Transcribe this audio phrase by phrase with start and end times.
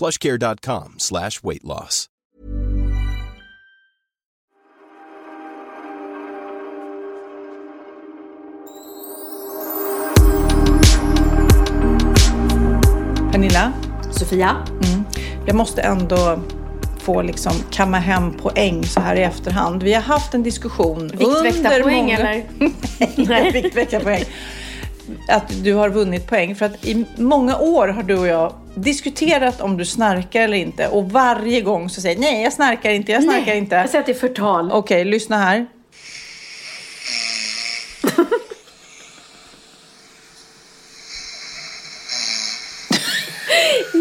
[0.00, 2.06] plushcare.com slash weight loss.
[13.32, 13.72] Pernilla,
[14.10, 14.56] Sofia?
[15.46, 16.40] jag måste ändå
[16.98, 19.82] få liksom kamma hem poäng så här i efterhand.
[19.82, 22.18] Vi har haft en diskussion Viktväktarpoäng många...
[22.18, 22.44] eller?
[23.28, 24.24] Nej, viktväktarpoäng.
[25.28, 26.54] Att du har vunnit poäng.
[26.54, 30.88] För att i många år har du och jag diskuterat om du snarkar eller inte.
[30.88, 33.74] Och varje gång så säger nej jag snarkar inte, jag snarkar inte.
[33.74, 34.72] Jag säger att det är förtal.
[34.72, 35.66] Okej, lyssna här.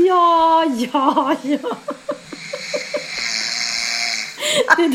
[0.07, 1.57] Ja, ja, ja.
[4.77, 4.83] Det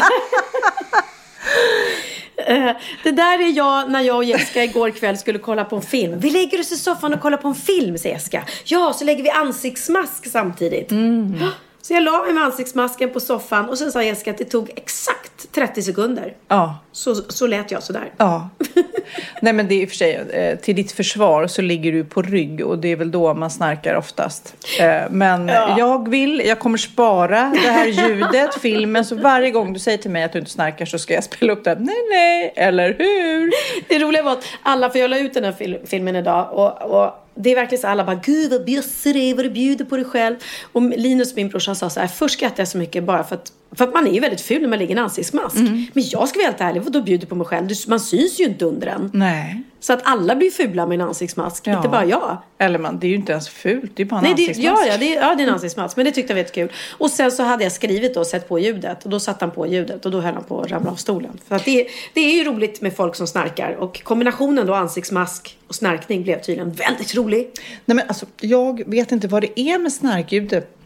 [2.37, 2.71] Eh,
[3.03, 6.19] det där är jag när jag och Jessica igår kväll skulle kolla på en film.
[6.21, 8.45] Vi lägger oss i soffan och kollar på en film, säger Jessica.
[8.65, 10.91] Ja, så lägger vi ansiktsmask samtidigt.
[10.91, 11.45] Mm.
[11.85, 14.71] Så jag la mig med ansiktsmasken på soffan och sen sa Jessica att det tog
[14.77, 16.35] exakt 30 sekunder.
[16.49, 16.79] Ja.
[16.93, 18.13] Så, så lät jag sådär.
[18.17, 18.49] Ja.
[19.43, 22.05] Nej men det är i och för sig, eh, till ditt försvar så ligger du
[22.05, 24.55] på rygg och det är väl då man snarkar oftast.
[24.81, 29.78] Eh, Men jag vill, jag kommer spara det här ljudet, filmen, så varje gång du
[29.78, 31.75] säger till mig att du inte snarkar så ska jag spela upp det.
[31.81, 33.50] Nej, nej, eller hur?
[33.89, 36.83] Det roliga var att alla, för jag la ut den här fil- filmen idag och,
[36.83, 39.84] och det är verkligen så alla bara Gud vad bjussig du är, vad du bjuder
[39.84, 40.37] på dig själv.
[40.72, 43.53] Och Linus min brorsa sa så här, först skrattade jag så mycket bara för att
[43.77, 45.57] för att man är ju väldigt ful när man ligger i en ansiktsmask.
[45.57, 47.69] Men jag ska vara helt ärlig, vadå bjuder på mig själv?
[47.89, 49.11] Man syns ju inte under den.
[49.15, 49.62] Nej.
[49.81, 51.77] Så att alla blir fula med en ansiktsmask, Ja.
[51.77, 52.37] inte bara jag.
[52.59, 54.83] Eller man, det är ju inte ens fult, det är bara en Nej, det, ansiktsmask.
[54.87, 55.97] ja, ja, det, ja, det är en ansiktsmask.
[55.97, 56.73] Men det tyckte jag var jättekul.
[56.99, 59.05] Och sen så hade jag skrivit och sett på ljudet.
[59.05, 61.39] Och då satte han på ljudet och då höll han på att ramla av stolen.
[61.49, 63.77] För att det, det är ju roligt med folk som snarkar.
[63.79, 67.51] Och kombinationen då ansiktsmask och snarkning blev tydligen väldigt rolig.
[67.85, 70.77] Nej men alltså, jag vet inte vad det är med snarkljudet.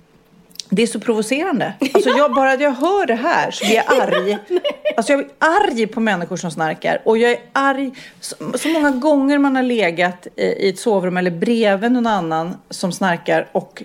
[0.70, 1.72] Det är så provocerande.
[1.94, 4.38] Alltså jag bara jag hör det här så blir jag arg.
[4.96, 7.02] Alltså jag blir arg på människor som snarkar.
[7.04, 7.90] Och jag är arg
[8.20, 12.56] så, så många gånger man har legat i, i ett sovrum eller bredvid någon annan
[12.70, 13.82] som snarkar och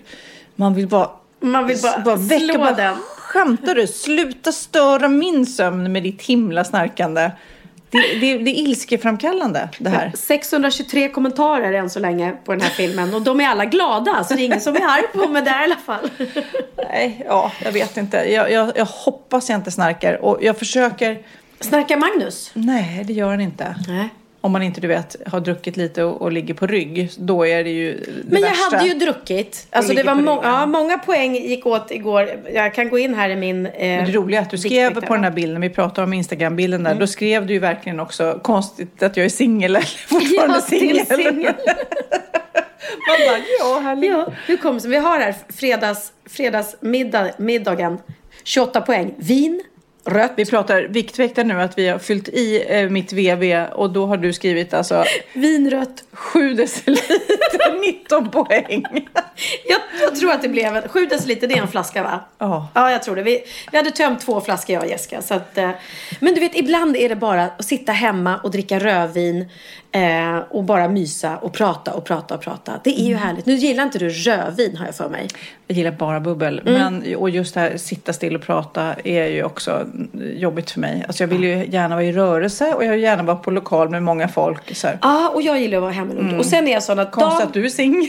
[0.56, 2.96] man vill bara Man vill bara slå bara, den.
[3.18, 3.86] Skämtar du?
[3.86, 7.30] Sluta störa min sömn med ditt himla snarkande.
[7.94, 10.12] Det, det, det är ilskeframkallande det här.
[10.14, 13.14] 623 kommentarer än så länge på den här filmen.
[13.14, 14.24] Och de är alla glada.
[14.24, 16.10] Så det är ingen som är arg på mig där i alla fall.
[16.90, 18.16] Nej, ja, jag vet inte.
[18.16, 20.24] Jag, jag, jag hoppas jag inte snarkar.
[20.24, 21.18] Och jag försöker...
[21.60, 22.50] Snarkar Magnus?
[22.54, 23.76] Nej, det gör han inte.
[23.88, 24.08] Nej.
[24.44, 27.10] Om man inte, du vet, har druckit lite och, och ligger på rygg.
[27.18, 28.76] Då är det ju det Men jag värsta.
[28.76, 29.66] hade ju druckit.
[29.70, 32.30] Alltså det var må- ja, många poäng gick åt igår.
[32.54, 33.66] Jag kan gå in här i min...
[33.66, 36.12] Eh, Men det roliga är att du skrev på den här bilden, vi pratade om
[36.12, 36.92] Instagram-bilden Mm.
[36.92, 40.60] där, då skrev du ju verkligen också konstigt att jag är singel eller fortfarande Ja,
[40.60, 41.06] singel.
[43.08, 44.10] Man bara, ja, härligt.
[44.10, 44.88] Ja, hur kommer det?
[44.88, 47.98] Vi har här fredags, fredagsmiddagen.
[48.44, 49.14] 28 poäng.
[49.18, 49.62] Vin,
[50.04, 50.32] rött.
[50.36, 54.16] Vi pratar viktväktare nu, att vi har fyllt i eh, mitt VV och då har
[54.16, 56.04] du skrivit alltså Vin, rött.
[56.12, 58.84] 7 deciliter, 19 poäng.
[59.68, 62.20] Jag, jag tror att det blev en, 7 deciliter, det är en flaska va?
[62.38, 62.68] Ja.
[62.74, 63.22] Ja, jag tror det.
[63.22, 65.22] Vi, vi hade tömt två flaskor jag och Jessica.
[65.22, 65.70] Så att, eh,
[66.20, 69.48] men du vet, ibland är det bara att sitta hemma och dricka rödvin
[69.92, 72.80] eh, och bara mysa och prata och prata och prata.
[72.84, 73.06] Det är Mm.
[73.06, 73.46] ju härligt.
[73.46, 75.28] Nu gillar inte du rödvin har jag för mig.
[75.66, 76.62] Jag gillar bara bubbel.
[76.66, 76.74] Mm.
[77.02, 79.86] Men, och just det här sitta still och prata är ju också
[80.36, 81.04] jobbigt för mig.
[81.06, 83.88] Alltså jag vill ju gärna vara i rörelse och jag vill gärna vara på lokal
[83.88, 84.76] med många folk.
[84.76, 84.98] Så här.
[85.02, 87.46] Ja, och jag gillar att vara hemma Och sen är jag sån att Konstigt dag-
[87.46, 88.08] att du är singel.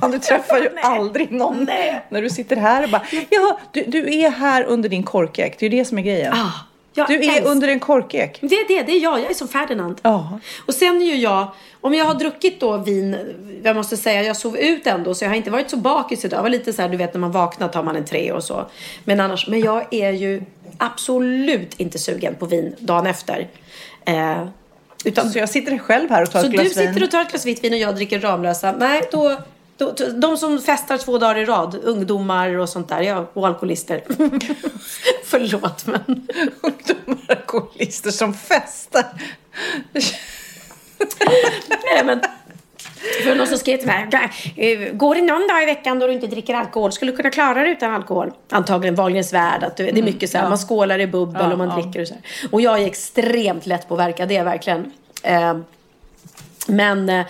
[0.12, 1.64] Du träffar ju aldrig någon.
[1.64, 2.04] Nej.
[2.08, 5.56] När du sitter här och bara, ja, du, du är här under din korkek.
[5.58, 6.32] Det är ju det som är grejen.
[6.32, 6.52] Ah,
[6.94, 8.38] Jag Du är älskar- under en korkek.
[8.40, 9.20] Det är det, det är jag.
[9.20, 10.00] Jag är som Ferdinand.
[10.02, 10.38] Ja.
[10.66, 11.48] Och sen är ju jag,
[11.80, 13.16] om jag har druckit då vin,
[13.62, 16.38] jag måste säga, jag sov ut ändå så jag har inte varit så bakis idag.
[16.38, 18.44] Jag var lite så här, du vet när man vaknar tar man en tre och
[18.44, 18.66] så.
[19.04, 20.42] Men annars, men jag är ju
[20.78, 23.48] absolut inte sugen på vin dagen efter.
[24.06, 24.44] Eh,
[25.04, 27.02] utan, Så jag sitter själv här och tar så ett glas du sitter vin.
[27.02, 28.72] och tar ett glas vitt vin och jag dricker Ramlösa.
[28.72, 29.36] Nej, då,
[30.14, 34.02] de som festar två dagar i rad, ungdomar och sånt där, ja, och alkoholister.
[35.24, 36.04] Förlåt men.
[36.60, 39.04] Ungdomar alkoholister som festar.
[41.94, 42.20] Nej, men
[43.24, 44.08] för någon som skrev till mig.
[44.56, 46.92] "Eh, Går det någon dag i veckan då du inte dricker alkohol?
[46.92, 48.32] Skulle du kunna klara dig utan alkohol?
[48.50, 49.62] Antagligen Wahlgrens värld.
[49.64, 51.74] Att du, det är mycket så här, man skålar i bubbel Ja, och man ja.
[51.82, 52.22] dricker och så här.
[52.52, 54.92] Och jag är extremt lätt påverkad, det är jag verkligen.
[56.68, 57.26] Men eh,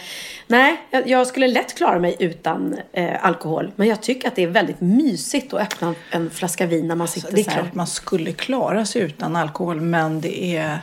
[0.46, 0.76] nej,
[1.06, 3.70] jag- skulle lätt klara mig utan eh, alkohol.
[3.76, 7.08] Men jag tycker att det är väldigt mysigt att öppna en flaska vin när man
[7.08, 7.60] sitter Alltså, Det är så här.
[7.60, 10.78] klart man skulle klara sig utan alkohol men det är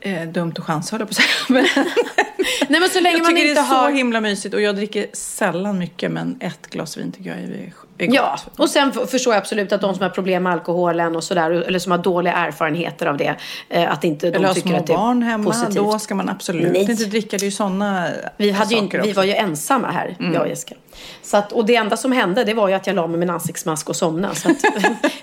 [0.00, 1.84] eh, dumt att chansa höll jag på att säga.
[2.68, 3.90] Nej men så länge jag man tycker inte det är har...
[3.90, 7.72] så himla mysigt och jag dricker sällan mycket men ett glas vin tycker jag är,
[8.04, 8.16] är gott.
[8.16, 11.50] Ja, och sen förstår jag absolut att de som har problem med alkoholen och sådär,
[11.50, 13.36] eller som har dåliga erfarenheter av det,
[13.68, 15.74] eh, att inte de Eller tycker att det är barn hemma, positivt.
[15.74, 16.90] då ska man absolut Nej.
[16.90, 17.36] inte dricka.
[17.36, 19.20] Det är ju sådana Vi, hade ju, saker vi också.
[19.20, 20.74] var ju ensamma här, jag och Jessica.
[21.22, 23.28] Så att, och det enda som hände det var ju att jag la mig med
[23.28, 24.34] en ansiktsmask och somnade.
[24.34, 24.56] Så att,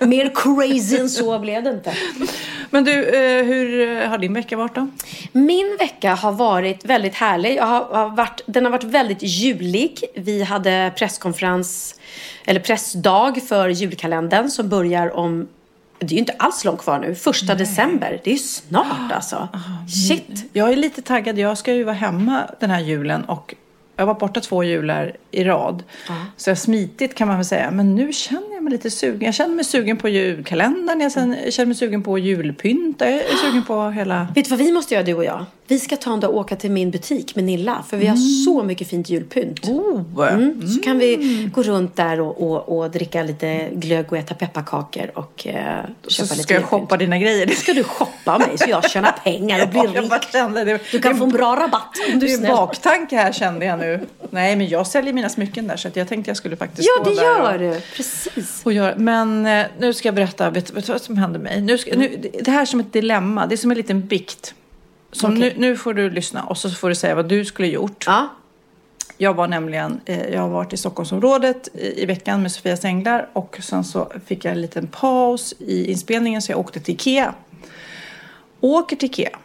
[0.08, 1.94] mer crazy än så blev det inte.
[2.70, 4.88] Men du, eh, hur har din vecka varit då?
[5.32, 7.56] Min vecka har varit väldigt härlig.
[7.56, 10.04] Jag har, har varit, den har varit väldigt julig.
[10.14, 11.94] Vi hade presskonferens,
[12.44, 15.48] eller pressdag för julkalendern som börjar om
[15.98, 17.14] det är ju inte alls långt kvar nu.
[17.14, 18.20] Första december.
[18.24, 19.48] Det är ju snart alltså.
[20.08, 20.50] Shit.
[20.52, 21.38] Jag är lite taggad.
[21.38, 23.54] Jag ska ju vara hemma den här julen och
[23.96, 25.82] jag var borta två jular i rad.
[26.36, 27.70] Så jag har smitit kan man väl säga.
[27.70, 29.20] Men nu känner jag mig lite sugen.
[29.26, 31.00] Jag känner mig sugen på julkalendern.
[31.00, 32.96] Jag känner mig sugen på julpynt.
[33.00, 34.26] Jag är sugen på hela...
[34.34, 35.44] Vet du vad vi måste göra du och jag?
[35.66, 37.84] Vi ska ta en dag och åka till min butik med Nilla.
[37.88, 39.68] För vi har så mycket fint julpynt.
[39.68, 40.28] Oh.
[40.32, 40.68] Mm.
[40.68, 45.10] Så kan vi gå runt där och, och, och dricka lite glögg och äta pepparkakor
[45.14, 47.46] och eh, Så köpa lite ska jag shoppa dina grejer.
[47.46, 50.10] Det Ska du shoppa mig så jag tjänar pengar och blir rik?
[50.66, 50.78] det.
[50.92, 52.52] Du kan få en bra rabatt om du Det är är en snäll.
[52.52, 54.00] baktanke här kände jag nu.
[54.30, 57.10] Nej, men jag säljer mina smycken där så jag tänkte jag skulle faktiskt Ja, gå
[57.10, 57.80] det där gör och, du.
[57.96, 58.51] Precis.
[58.64, 58.94] Och göra.
[58.96, 61.60] Men eh, nu ska jag berätta, vet, vet vad som hände mig?
[61.60, 64.54] Nu ska, nu, det här är som ett dilemma, det är som en liten bikt.
[65.12, 65.54] Som Okej.
[65.56, 68.04] nu, nu får du lyssna och så får du säga vad du skulle gjort.
[68.06, 68.28] Ja.
[69.16, 73.28] Jag var nämligen, eh, jag har varit i Stockholmsområdet i, i veckan med Sofias Änglar
[73.32, 77.34] och sen så fick jag en liten paus i inspelningen så jag åkte till Ikea.
[78.60, 79.38] Åker till Ikea.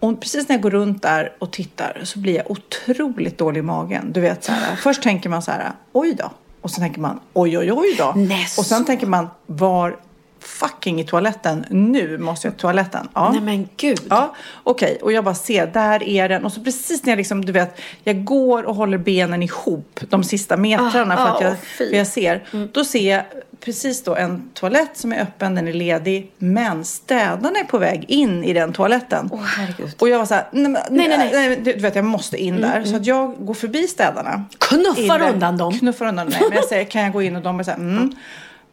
[0.00, 3.62] Och precis när jag går runt där och tittar så blir jag otroligt dålig i
[3.62, 4.12] magen.
[4.12, 6.30] Du vet så här, först tänker man så här, oj då.
[6.64, 8.12] Och sen tänker man, oj oj oj då.
[8.16, 8.84] Nej, och sen så.
[8.84, 9.96] tänker man, var
[10.40, 11.64] fucking i toaletten.
[11.70, 13.08] Nu måste jag till toaletten.
[13.14, 13.30] Ja.
[13.32, 14.00] Nej men gud.
[14.10, 14.98] Ja, okej.
[15.02, 16.44] Och jag bara ser, där är den.
[16.44, 20.24] Och så precis när jag liksom, du vet, jag går och håller benen ihop de
[20.24, 22.68] sista metrarna Ah, för att ah, jag, för jag ser.
[22.72, 23.24] Då ser jag
[23.64, 26.32] precis då en toalett som är öppen, den är ledig.
[26.38, 29.28] Men städarna är på väg in i den toaletten.
[29.32, 29.94] Åh, herregud.
[29.98, 31.56] Och jag var så här, nej, Nej, nej, nej.
[31.56, 32.84] du du vet jag måste in där.
[32.84, 34.44] Så att jag går förbi städarna.
[34.58, 35.30] Knuffar där.
[35.32, 35.78] undan dem.
[35.78, 36.38] Knuffar undan dem.
[36.48, 37.36] Men jag säger, kan jag gå in?
[37.36, 38.12] Och de är så här, mm.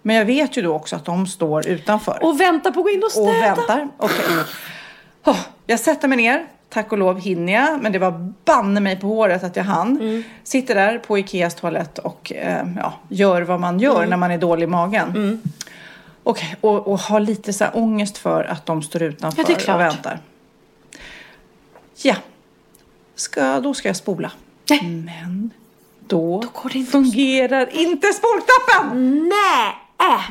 [0.01, 2.89] Men jag vet ju då också att de står utanför Och vänta på att gå
[2.89, 3.27] in och städa.
[3.29, 3.87] och väntar.
[3.97, 4.25] Okej.
[5.25, 6.45] Oh, jag sätter mig ner.
[6.73, 9.99] Tack och lov hinner jag, men det var banne mig på håret att jag hann.
[10.01, 10.23] Mm.
[10.43, 14.09] Sitter där på Ikeas toalett och eh, ja, gör vad man gör Mm.
[14.09, 15.41] när man är dålig i magen.
[16.23, 19.79] Okej, och, och har lite så här ångest för att de står utanför Ja, och
[19.79, 20.19] väntar.
[22.01, 22.15] Ja,
[23.15, 24.31] ska, då ska jag spola.
[24.69, 24.81] Nej.
[24.83, 25.51] Men
[26.07, 26.43] då,
[26.73, 29.19] det inte fungerar inte spolknappen!
[29.29, 29.73] Nej!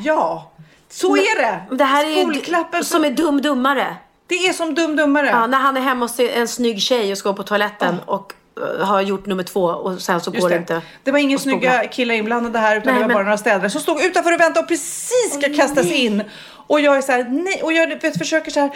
[0.05, 0.51] Ja,
[0.89, 1.77] så är det!
[1.77, 3.97] Det här är Spolklappen som är dum-dummare.
[4.31, 5.27] Det är som dum-dummare.
[5.27, 8.33] Ja, när han är hemma hos en snygg tjej och ska gå på toaletten och
[8.81, 10.59] eh, har gjort nummer två och sen så Just går det det.
[10.61, 10.83] inte.
[11.05, 13.71] det var ingen snygga killar inblandade här utan Nej, det var men- bara några städare
[13.71, 16.23] som stod utanför och väntade och precis ska kastas in.
[16.67, 18.71] Och jag är så här, nej, och jag vet, försöker så här,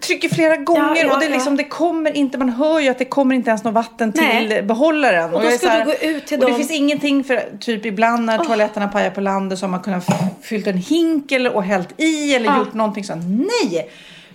[0.00, 1.34] trycker flera gånger ja, och det är ja.
[1.34, 4.22] liksom, det kommer inte, man hör ju att det kommer inte ens något vatten till
[4.22, 4.62] Nej.
[4.62, 5.34] behållaren.
[5.34, 6.56] Och då jag är ska här, du gå ut till och det dem.
[6.58, 10.04] finns ingenting för, typ ibland när toaletterna pajar på landet så har man kunnat
[10.42, 12.58] fyllt en hink eller, och hällt i eller Ja.
[12.58, 13.22] gjort någonting sånt.
[13.26, 13.90] Nej!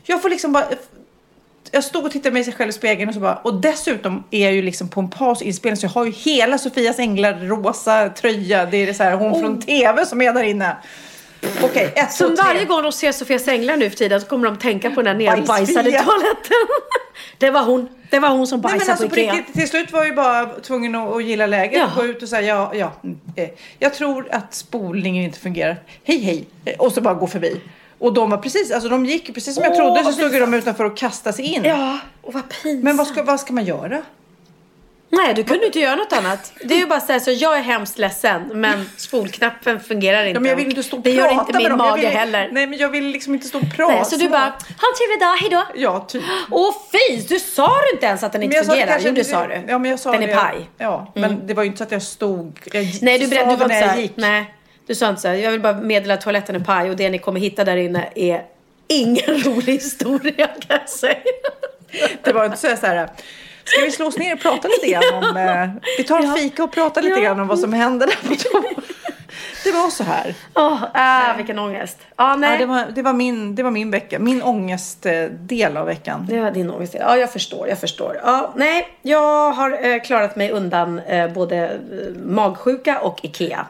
[0.05, 0.65] Jag får liksom bara
[1.71, 4.53] jag stod och tittade mig själv i spegeln och så bara, och dessutom är jag
[4.53, 8.09] ju liksom på en paus i inspelningen så jag har ju hela Sofias Änglar rosa
[8.09, 8.65] tröja.
[8.65, 9.39] Det är så här, hon Oh.
[9.39, 10.77] från TV som är där inne.
[11.63, 12.43] Okej, ett, Så två, tre.
[12.45, 15.17] varje gång de ser Sofias änglar nu för tiden så kommer de tänka på den
[15.17, 16.67] där nerbajsade toaletten.
[17.37, 17.89] Det var hon.
[18.09, 19.33] Det var hon som Nej, bajsade men alltså på Ikea.
[19.33, 21.89] riktigt, till slut var jag ju bara tvungen att, att gilla läget Ja.
[22.01, 22.91] gå ut och säga ja, ja.
[23.03, 25.77] mm, eh, Jag tror att spolningen inte fungerar.
[26.03, 26.45] Hej, hej.
[26.65, 27.61] Eh, Och så bara gå förbi.
[28.05, 30.83] Och de var precis, alltså de gick precis som jag trodde så stod de utanför
[30.83, 31.63] och kastade sig in.
[31.63, 32.83] Ja, och vad pinsamt.
[32.83, 34.01] Men vad ska, vad ska man göra?
[35.09, 36.53] Nej, du kunde inte göra något annat.
[36.63, 40.37] Det är ju bara så här, så jag är hemskt ledsen, men spolknappen fungerar inte.
[40.37, 41.79] Ja, men jag vill inte stå och Det prata gör inte med min dem.
[41.79, 42.49] Jag mage vill, heller.
[42.51, 43.93] Nej, men jag vill liksom inte stå och prata.
[43.93, 45.63] Nej, så du bara, ha en trevlig dag, hejdå.
[45.75, 46.23] Ja, typ.
[46.51, 48.97] Åh fy, du sa du inte ens att den inte det fungerar?
[48.97, 49.63] Jo, det inte- sa du.
[49.67, 50.31] Ja, men jag sa den det.
[50.31, 50.69] är paj.
[50.77, 52.59] Ja, men det var ju inte så att jag stod...
[52.73, 54.13] Jag Nej, du, sa du var när inte jag gick.
[54.17, 54.54] nej.
[54.87, 57.19] Du sa inte såhär, jag vill bara meddela att toaletten är paj och det ni
[57.19, 58.41] kommer hitta där inne är
[58.87, 61.15] ingen rolig historia kan jag säga.
[62.23, 63.09] Det var inte så här, så här
[63.63, 65.37] Ska vi slå oss ner och prata lite grann om...
[65.37, 67.25] Eh, vi tar en fika och pratar lite Ja.
[67.25, 68.63] grann om vad som hände där på toa.
[69.63, 70.35] Det var så här.
[70.53, 71.97] Åh, ah, vilken ångest.
[72.15, 72.51] Ah, nej.
[72.51, 74.19] Ja, det, var, det, var min, det var min vecka.
[74.19, 76.25] Min ångestdel av veckan.
[76.29, 76.95] Det var din ångest.
[76.99, 77.67] Ja, jag förstår.
[77.67, 78.19] Jag förstår.
[78.23, 81.79] Ja, nej, jag har eh, klarat mig undan eh, både eh,
[82.25, 83.65] magsjuka och Ikea.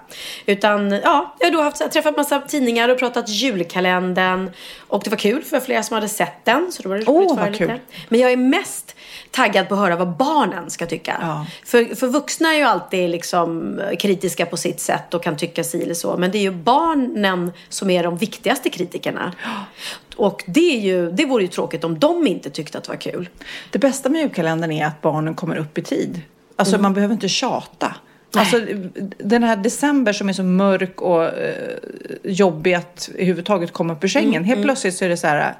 [0.46, 4.52] Utan, ja, jag har då haft, här, träffat massa tidningar och pratat julkalendern.
[4.88, 6.72] Och det var kul för flera som hade sett den.
[6.72, 7.58] Så då var det för vad lite.
[7.66, 7.80] kul.
[8.10, 8.96] Men jag är mest
[9.32, 11.18] taggad på att höra vad barnen ska tycka.
[11.22, 11.46] Ja.
[11.66, 15.84] För, för vuxna är ju alltid liksom kritiska på sitt sätt och kan tycka si
[15.84, 16.18] eller så.
[16.18, 19.34] Men det är ju barnen som är de viktigaste kritikerna.
[20.16, 22.98] Och det, är ju, det vore ju tråkigt om de inte tyckte att det var
[23.02, 23.30] kul.
[23.72, 26.22] Det bästa med julkalendern är att barnen kommer upp i tid.
[26.56, 26.82] Alltså Mm.
[26.84, 27.96] man behöver inte tjata.
[28.38, 28.62] Alltså
[29.18, 31.78] den här december som är så mörk och eh,
[32.24, 34.34] jobbig att överhuvudtaget komma upp ur sängen.
[34.36, 35.54] Mm, Helt plötsligt så är det så här.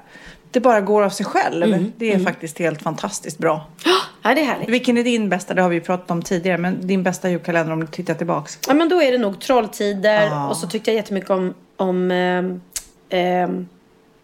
[0.50, 1.90] Det bara går av sig själv.
[1.96, 3.66] Det är faktiskt helt fantastiskt bra.
[4.28, 4.68] Ja, det är härligt.
[4.68, 5.54] Vilken är din bästa?
[5.54, 6.58] Det har vi ju pratat om tidigare.
[6.58, 8.58] Men din bästa julkalender om du tittar tillbaks.
[8.68, 10.48] Ja, men då är det nog Trolltider Ja.
[10.48, 12.10] och så tyckte jag jättemycket om, om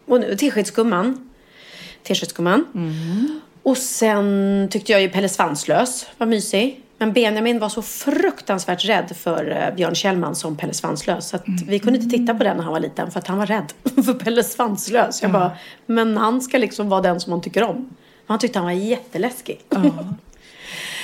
[0.06, 1.30] och nu, Teskedsgumman.
[2.02, 2.64] Teskedsgumman.
[3.62, 6.80] Och sen tyckte jag ju Pelle Svanslös var mysig.
[6.98, 11.28] Men Benjamin var så fruktansvärt rädd för eh, Björn Kjellman som Pelle Svanslös.
[11.28, 13.38] Så att vi kunde inte titta på den när han var liten för att han
[13.38, 13.72] var rädd
[14.04, 15.22] för Pelle Svanslös.
[15.22, 15.50] Jag bara,
[15.86, 17.88] men han ska liksom vara den som man tycker om.
[18.32, 19.60] Han tyckte han var jätteläskig.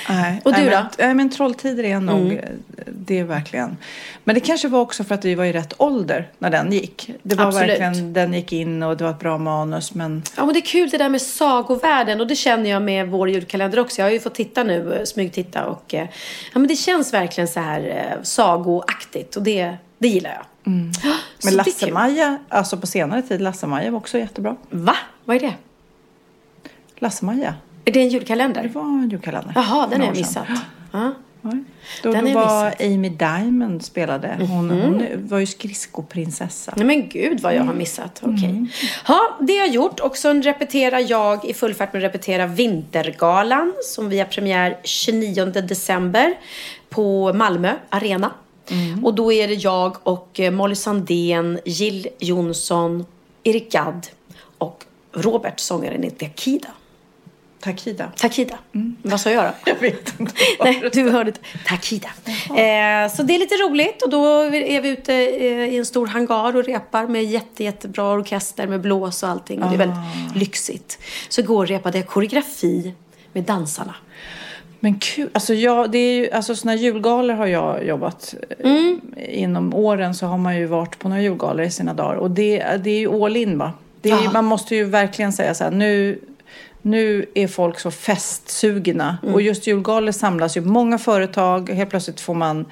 [0.09, 0.75] Nej, Och du nej, då?
[0.75, 0.87] Mm.
[0.97, 2.41] Men, nej, men Trolltider är nog,
[2.85, 3.77] det är verkligen.
[4.23, 7.11] Men det kanske var också för att vi var i rätt ålder när den gick.
[7.23, 7.69] Det var Absolut.
[7.69, 9.93] verkligen, den gick in och det var ett bra manus.
[9.93, 13.07] Men Ja, men det är kul det där med sagovärlden och det känner jag med
[13.07, 14.01] vår julkalender också.
[14.01, 16.07] Jag har ju fått titta nu, eh, smygtitta och eh,
[16.53, 20.45] ja, men det känns verkligen så här eh, sagoaktigt och det, det gillar jag.
[21.39, 21.55] Så Men.
[21.55, 24.55] Lasse-Maja, alltså på senare tid, Lasse-Maja var också jättebra.
[24.69, 24.95] Va?
[25.25, 25.53] Vad är det?
[26.99, 27.53] Lasse-Maja,
[27.85, 28.71] Är det en det julkalender?
[28.73, 29.51] var en julkalender.
[29.55, 30.45] Jaha, den har jag missat.
[30.91, 31.11] Ja.
[31.41, 31.51] Ja.
[32.03, 32.79] Då, Den då var missat.
[32.79, 32.93] Mhm.
[32.93, 34.35] Amy Diamond spelade.
[34.39, 36.73] Hon, hon var ju skridskoprinsessa.
[36.77, 38.19] Nej men gud vad jag har missat.
[38.23, 38.65] Okej.
[39.07, 39.99] Ja, det har jag gjort.
[39.99, 44.77] Och sen repeterar jag i full fart med att repetera Vintergalan som vi har premiär
[44.83, 46.33] 29 december
[46.89, 48.31] på Malmö Arena.
[49.03, 53.05] Och då är det jag och eh, Molly Sandén, Jill Johnson,
[53.43, 54.07] Erik Gadd
[54.57, 56.09] och Robert, sångaren i
[57.59, 58.11] Takida.
[58.17, 58.57] Takida.
[58.57, 58.57] Takida.
[59.01, 59.51] Vad sa jag då?
[59.65, 60.33] Jag vet inte.
[60.63, 61.41] Nej, du hörde inte.
[61.67, 62.07] Takida.
[62.49, 66.07] Eh, så det är lite roligt och då är vi ute eh, i en stor
[66.07, 69.63] hangar och repar med jätte, jättebra orkester med blås och allting.
[69.63, 70.99] Och det är väldigt lyxigt.
[71.29, 72.93] Så igår repade jag koreografi
[73.33, 73.95] med dansarna.
[74.79, 75.29] Men kul.
[75.33, 78.35] Alltså, jag, det är ju, alltså såna julgalor har jag jobbat.
[78.59, 79.01] eh, Mm.
[79.29, 82.15] Inom åren så har man ju varit på några julgalor i sina dagar.
[82.15, 83.73] Och det, det är ju all in va?
[84.01, 84.29] Det är, ju-.
[84.33, 86.19] Man måste ju verkligen säga så här, nu,
[86.81, 89.17] nu är folk så festsugna.
[89.23, 89.33] Mm.
[89.33, 91.69] Och just julgalor samlas ju många företag.
[91.69, 92.65] Helt plötsligt får man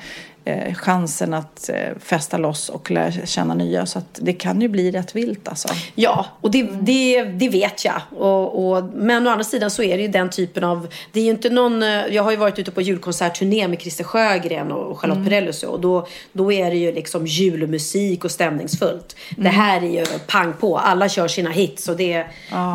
[0.47, 3.85] eh, chansen att eh, festa loss och lära känna nya.
[3.85, 5.67] Så att det kan ju bli rätt vilt alltså.
[5.95, 8.01] Ja, och det, det, det vet jag.
[8.17, 10.87] Och, och, men å andra sidan så är det ju den typen av...
[11.11, 11.83] Det är ju inte någon...
[11.83, 15.55] eh, Jag har ju varit ute på julkonsertturné med Christer Sjögren och Charlotte Perrelli och
[15.55, 15.69] så.
[15.69, 19.15] Och då, då är det ju liksom julmusik och stämningsfullt.
[19.37, 20.77] Det här är ju pang på.
[20.77, 22.25] Alla kör sina hits och det,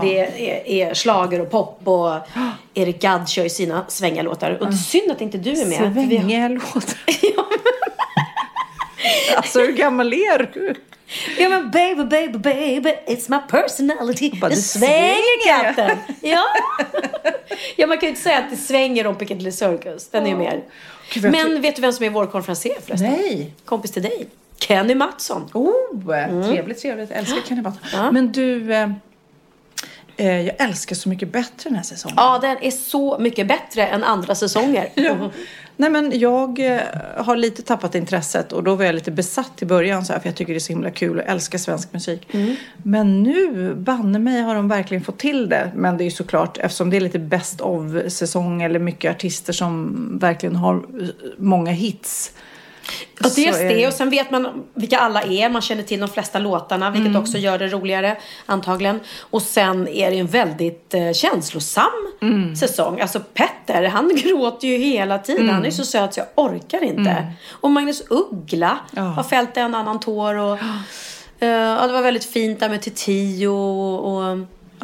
[0.02, 1.78] det är, är slager och pop.
[1.84, 2.14] Och
[2.74, 4.62] Erik Gadd kör ju sina svängarlåtar.
[4.62, 5.78] Och synd att inte du är med.
[5.78, 6.98] för vi har- Svängiga låtar.
[9.36, 10.74] alltså hur gammal är du?
[11.38, 14.30] Ja men baby, baby, baby, it's my personality.
[14.40, 15.98] Bara, det svänger katten.
[16.20, 16.44] Ja.
[17.76, 20.08] ja, man kan ju inte säga att det svänger om Piccadilly Circus.
[20.08, 20.62] Den är ju mer.
[21.12, 23.10] Gud, Men vet du vem som är vår konferenser förresten?
[23.10, 23.54] Nej.
[23.64, 24.26] Kompis till dig.
[24.58, 25.50] Kenny Mattsson.
[25.52, 27.10] Oh, trevligt, trevligt.
[27.10, 27.88] Jag älskar Kenny Mattsson.
[27.92, 28.10] Ja.
[28.12, 28.90] Men du, eh,
[30.16, 32.16] jag älskar Så mycket bättre den här säsongen.
[32.18, 34.88] Ja, den är så mycket bättre än andra säsonger.
[34.94, 35.30] Ja.
[35.76, 36.80] Nej men jag eh,
[37.16, 40.28] har lite tappat intresset och då var jag lite besatt i början så här, för
[40.28, 42.28] jag tycker det är så himla kul och älskar svensk musik.
[42.82, 45.72] Men nu, banne mig har de verkligen fått till det.
[45.74, 49.52] Men det är ju såklart, eftersom det är lite best of säsong eller mycket artister
[49.52, 52.32] som verkligen har eh, många hits.
[53.24, 55.48] Och dels är det och sen vet man vilka alla är.
[55.48, 57.22] Man känner till de flesta låtarna vilket Mm.
[57.22, 59.00] också gör det roligare antagligen.
[59.20, 61.84] Och sen är det en väldigt eh, känslosam
[62.22, 62.56] Mm.
[62.56, 63.00] säsong.
[63.00, 65.48] Alltså Petter han gråter ju hela tiden.
[65.50, 67.32] Han är så söt så jag orkar inte.
[67.50, 69.04] Och Magnus Uggla Mm.
[69.04, 69.10] Ja.
[69.12, 70.34] har fällt en annan tår.
[70.34, 70.58] Och,
[71.40, 74.38] eh, ja, det var väldigt fint där med Titiyo och, och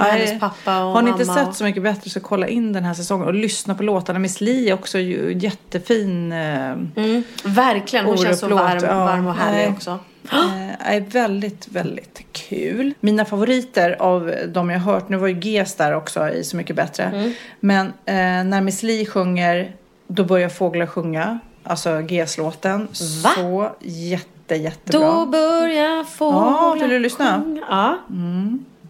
[0.05, 1.23] hennes pappa och Har ni mamma.
[1.23, 4.19] inte sett Så mycket bättre så kolla in den här säsongen och lyssna på låtarna.
[4.19, 6.33] Miss Li är också jättefin.
[6.33, 8.95] Eh, Mm, verkligen, hon känns så varm, ja.
[9.05, 9.69] varm och härlig Nej.
[9.77, 9.99] också.
[10.33, 12.95] Eh, är väldigt, väldigt kul.
[13.01, 16.77] Mina favoriter av de jag hört, nu var ju Ges där också i Så mycket
[16.77, 17.05] bättre.
[17.05, 17.33] Mm.
[17.61, 19.73] Men eh, när Miss Li sjunger,
[20.07, 21.39] då börjar fåglar sjunga.
[21.63, 22.89] Alltså Ges-låten.
[22.93, 25.01] Så jätte, jättebra.
[25.01, 27.35] Då börjar fåglar Ja, vill du lyssna?
[27.35, 27.45] Mm.
[27.45, 27.63] sjunga.
[27.71, 27.99] Ja.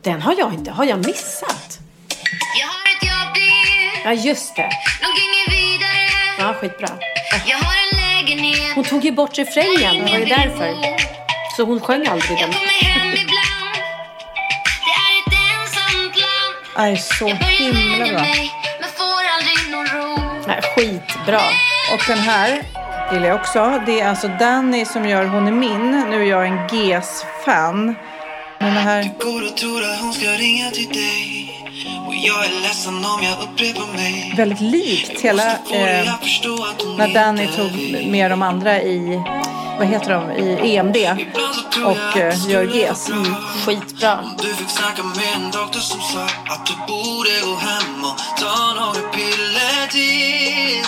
[0.02, 1.78] Den har jag inte, har jag missat?
[2.60, 4.70] Jag har ett det är Ja, just det.
[5.50, 6.08] vidare.
[6.38, 6.88] Ja, skitbra.
[7.46, 8.74] Jag har en lägenhet.
[8.74, 10.74] Hon tog ju bort refrängen, det var ju därför.
[11.56, 12.50] Så hon sjöng aldrig den.
[12.50, 13.74] Jag kommer hem ibland.
[14.86, 16.92] Det är ett ensamt land.
[16.92, 18.20] Är så Jag himla bra.
[18.20, 20.42] mig, men får aldrig någon ro.
[20.46, 21.40] Nej, skitbra.
[21.92, 22.62] Och den här
[23.12, 23.82] gillar jag också.
[23.86, 25.90] Det är alltså Danny som gör Hon är min.
[26.10, 27.94] Nu är jag en Ges-fan.
[28.58, 29.14] Men det här...
[29.18, 31.54] Går och tror att hon ska ringa till dig.
[32.06, 34.34] Och jag är ledsen om jag upprepar mig.
[34.36, 36.14] Väldigt likt hela eh,
[36.98, 39.22] när Danny tog med de andra i,
[39.78, 40.96] vad heter de, i EMD
[41.84, 43.08] och eh, det gör GES.
[43.08, 43.16] bra.
[43.66, 44.20] Skitbra.
[44.42, 48.74] Du fick snacka med en doktor som sa Att du borde gå hem och ta
[48.74, 50.84] några piller till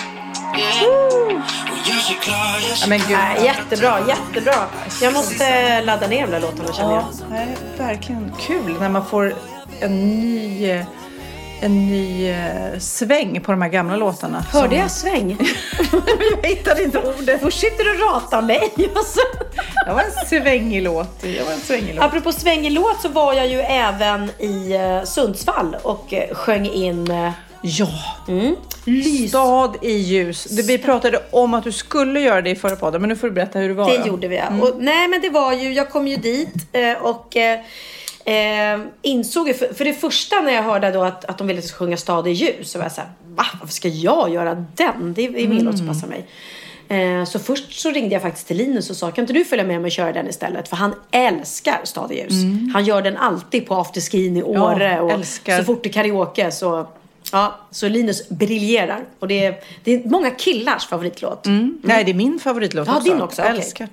[1.91, 3.17] jag är jag Ja, men gud.
[3.17, 4.55] Nej, jättebra, jättebra.
[5.01, 7.03] Jag måste ladda ner de där låtarna känner jag.
[7.19, 9.33] Ja, nej, verkligen kul när man får
[9.79, 10.69] en ny,
[11.61, 14.45] en ny eh, sväng på de här gamla låtarna.
[14.51, 15.37] Hörde jag sväng?
[16.43, 17.41] jag hittade inte ordet.
[17.41, 18.71] Först sitter du och ratar mig.
[18.95, 19.43] och så-
[19.85, 21.21] Det var en svängig låt.
[21.21, 22.03] Det var en svängig låt.
[22.05, 27.31] Apropå svängig låt så var jag ju även i eh, Sundsvall och eh, sjöng in
[27.61, 27.87] Ja.
[28.27, 28.55] Mm.
[29.27, 30.47] Stad i ljus.
[30.51, 33.33] Vi pratade om att du skulle göra det i förra podden, men nu får du
[33.33, 33.91] berätta hur det var.
[33.91, 34.07] Det då.
[34.07, 34.47] gjorde vi ja.
[34.61, 37.59] Och, nej men det var ju, jag kom ju dit eh, och eh,
[38.25, 41.61] eh, insåg ju, för, för det första när jag hörde då att, att de ville
[41.61, 43.45] sjunga Stad i ljus så var jag såhär, va?
[43.59, 45.13] Varför ska jag göra den?
[45.13, 46.25] Det är ingen låt som passar mig.
[46.87, 49.65] Eh, så först så ringde jag faktiskt till Linus och sa, kan inte du följa
[49.65, 50.67] med mig och köra den istället?
[50.67, 52.33] För han älskar Stad i ljus.
[52.73, 55.57] Han gör den alltid på afterskin i Åre och älskar.
[55.57, 56.87] så fort det är karaoke så
[57.31, 59.05] Ja, så Linus briljerar.
[59.19, 61.45] Och det är, det är många killars favoritlåt.
[61.83, 63.09] Nej, det är min favoritlåt Ja, också.
[63.09, 63.41] din också.
[63.41, 63.89] Älskar.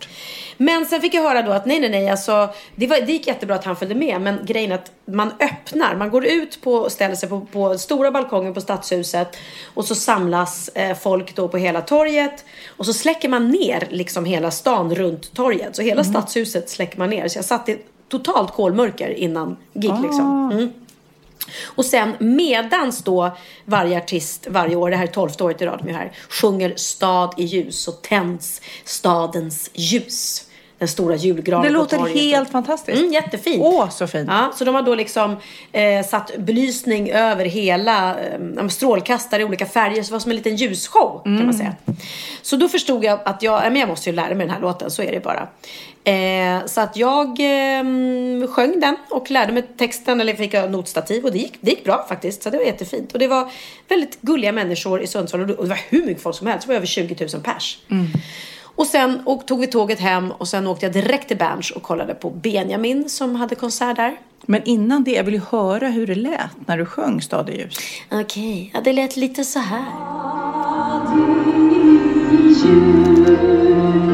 [0.56, 3.26] Men sen fick jag höra då att nej, nej, nej, alltså, det, var, det gick
[3.26, 4.20] jättebra att han följde med.
[4.20, 8.10] Men grejen är att man öppnar, man går ut på ställer sig på, på stora
[8.10, 9.36] balkongen på Stadshuset.
[9.74, 12.44] Och så samlas eh, folk då på hela torget.
[12.76, 15.76] Och så släcker man ner liksom hela stan runt torget.
[15.76, 17.28] Så hela Stadshuset släcker man ner.
[17.28, 20.50] Så jag satt i totalt kolmörker innan gig liksom.
[20.52, 20.72] Mm.
[21.64, 25.80] Och sen medans då varje artist varje år, det här är tolfte året i rad
[25.84, 30.47] de här, sjunger Stad i ljus så tänds stadens ljus.
[30.78, 32.98] Den stora julgranen Det låter helt fantastiskt.
[32.98, 33.62] Mm, jättefint.
[33.64, 34.28] Åh, så fint.
[34.28, 35.36] Ja, så de har då liksom
[35.72, 40.02] eh, satt belysning över hela, eh, strålkastare i olika färger.
[40.02, 41.46] Så det var som en liten ljusshow kan Mm.
[41.46, 41.74] man säga.
[42.42, 44.60] Så då förstod jag att jag, ja, men jag måste ju lära mig den här
[44.60, 45.48] låten, så är det bara.
[46.04, 47.84] Eh, så att jag eh,
[48.48, 52.06] sjöng den och lärde mig texten, eller fick notstativ och det gick, det gick bra
[52.08, 52.42] faktiskt.
[52.42, 53.12] Så det var jättefint.
[53.12, 53.50] Och det var
[53.88, 56.66] väldigt gulliga människor i Sundsvall och det var hur mycket folk som helst.
[56.66, 57.78] Det var över 20 000 pers.
[58.78, 61.82] Och sen och, tog vi tåget hem och sen åkte jag direkt till Berns och
[61.82, 64.16] kollade på Benjamin som hade konsert där.
[64.46, 67.58] Men innan det, jag vill ju höra hur det lät när du sjöng Stad i
[67.58, 67.78] ljus.
[68.10, 69.84] Okej, ja, det lät lite så här.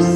[0.00, 0.14] Så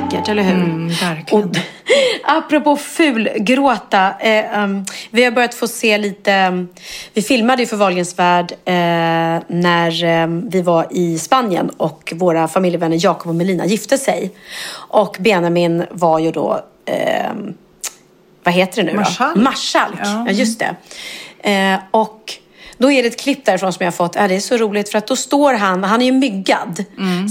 [0.00, 0.54] vackert, eller hur?
[0.54, 1.44] Mm, verkligen.
[1.44, 1.56] Och
[2.24, 4.14] apropå fulgråta.
[4.20, 6.46] Eh, um, vi har börjat få se lite...
[6.48, 6.68] um,
[7.14, 8.74] vi filmade ju för Wahlgrens värld eh,
[9.46, 14.30] när um, vi var i Spanien och våra familjevänner Jakob och Melina gifte sig.
[14.74, 16.60] Och Benjamin var ju då...
[16.86, 17.54] ehm,
[18.44, 19.40] vad heter det nu då?
[19.40, 19.98] Marskalk.
[20.02, 20.24] Ja.
[20.26, 20.76] Ja, just det.
[21.50, 22.32] Eh, och
[22.78, 24.16] Då är det ett klipp därifrån som jag har fått.
[24.16, 26.84] Äh, det är så roligt för att då står han, han är ju myggad.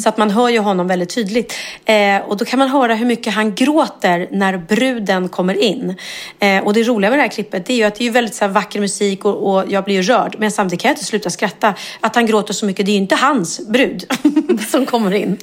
[0.03, 1.53] Så att man hör ju honom väldigt tydligt.
[1.86, 5.95] Eh, och då kan man höra hur mycket han gråter när bruden kommer in.
[6.39, 8.36] Eh, och det roliga med det här klippet det är ju att det är väldigt
[8.36, 10.36] så här, vacker musik och, och jag blir ju rörd.
[10.39, 11.73] Men samtidigt kan jag inte sluta skratta.
[11.99, 14.05] Att han gråter så mycket, det är ju inte hans brud
[14.69, 15.38] som kommer in.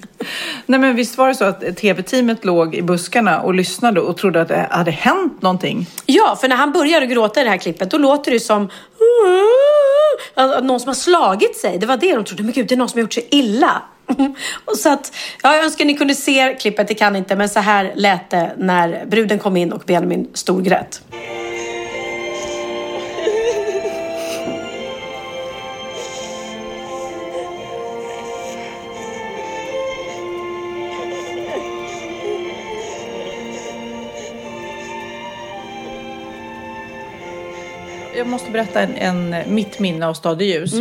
[0.67, 4.41] Nej men visst var det så att tv-teamet låg i buskarna och lyssnade och trodde
[4.41, 5.87] att det hade hänt någonting?
[6.07, 8.69] Ja, för när han börjar gråta i det här klippet då låter det som
[10.35, 11.79] att någon som har slagit sig.
[11.79, 12.43] Det var det de trodde.
[12.43, 13.83] Men gud, det är någon som har gjort sig illa.
[14.65, 15.13] Och så att,
[15.43, 17.37] ja, jag önskar ni kunde se klippet, det kan ni inte.
[17.37, 21.03] Men så här lät det när bruden kom in och Benjamin storgrät.
[38.23, 40.75] Jag måste berätta en, en, mitt minne av Stad i ljus.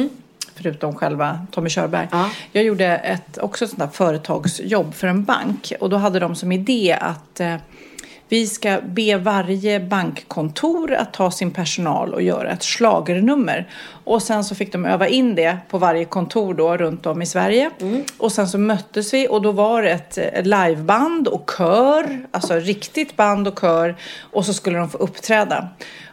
[0.55, 2.07] Förutom själva Tommy Körberg.
[2.11, 2.29] Ja.
[2.51, 5.73] Jag gjorde ett, också ett sånt där företagsjobb för en bank.
[5.79, 7.55] Och då hade de som idé att eh,
[8.29, 13.69] vi ska be varje bankkontor att ta sin personal och göra ett schlagernummer.
[14.03, 17.25] Och sen så fick de öva in det på varje kontor då runt om i
[17.25, 17.71] Sverige.
[18.17, 22.25] Och sen så möttes vi och då var det ett liveband och kör.
[22.31, 23.95] Alltså riktigt band och kör.
[24.31, 25.69] Och så skulle de få uppträda.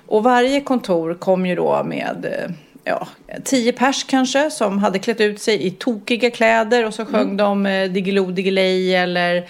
[0.08, 2.50] Och varje kontor kom ju då med eh,
[2.84, 3.08] ja,
[3.44, 7.66] tio pers kanske som hade klätt ut sig i tokiga kläder och så sjöng de
[7.66, 9.48] eh, Diggiloo Diggiley eller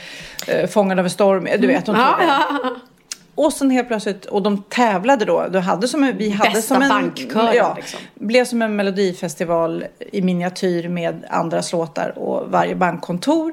[0.48, 1.48] eh, Fångad av en storm.
[1.58, 2.24] Du vet, de Ja, tog det.
[2.24, 2.76] ja.
[3.34, 5.48] Och sen helt plötsligt, och de tävlade då.
[5.50, 8.00] De hade som en, vi hade Bästa som en, bankkören, ja, liksom.
[8.14, 13.52] blev som en melodifestival i miniatyr med andras låtar och varje bankkontor.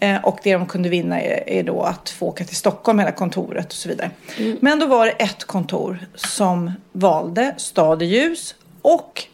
[0.00, 3.12] Eh, och det de kunde vinna är, är då att få åka till Stockholm, hela
[3.12, 4.10] kontoret och så vidare.
[4.38, 4.56] Mm.
[4.60, 9.24] Men då var det ett kontor som valde Stad i ljus och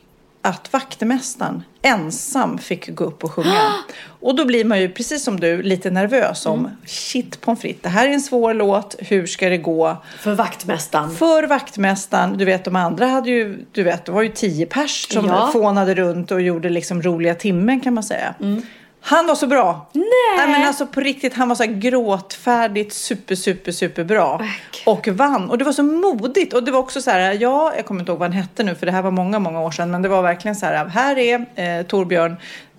[0.42, 3.72] att vaktmästaren ensam fick gå upp och sjunga.
[4.20, 7.88] Och då blir man ju, precis som du, lite nervös om shit pommes frites, det
[7.88, 9.96] här är en svår låt, hur ska det gå?
[10.18, 11.10] För vaktmästaren.
[11.14, 15.08] För vaktmästaren, du vet de andra hade ju, du vet det var ju tio pers
[15.12, 15.50] som Ja.
[15.52, 18.34] fånade runt och gjorde liksom roliga timmen kan man säga.
[19.08, 19.86] Han var så bra.
[19.92, 20.48] Nej.
[20.48, 24.40] men alltså på riktigt, han var så här gråtfärdigt super, super, super bra.
[24.86, 25.50] Och vann.
[25.50, 26.52] Och det var så modigt.
[26.52, 28.74] Och det var också så här, ja, jag kommer inte ihåg vad han hette nu
[28.74, 29.90] för det här var många, många år sedan.
[29.90, 32.36] Men det var verkligen så här, här är eh, Torbjörn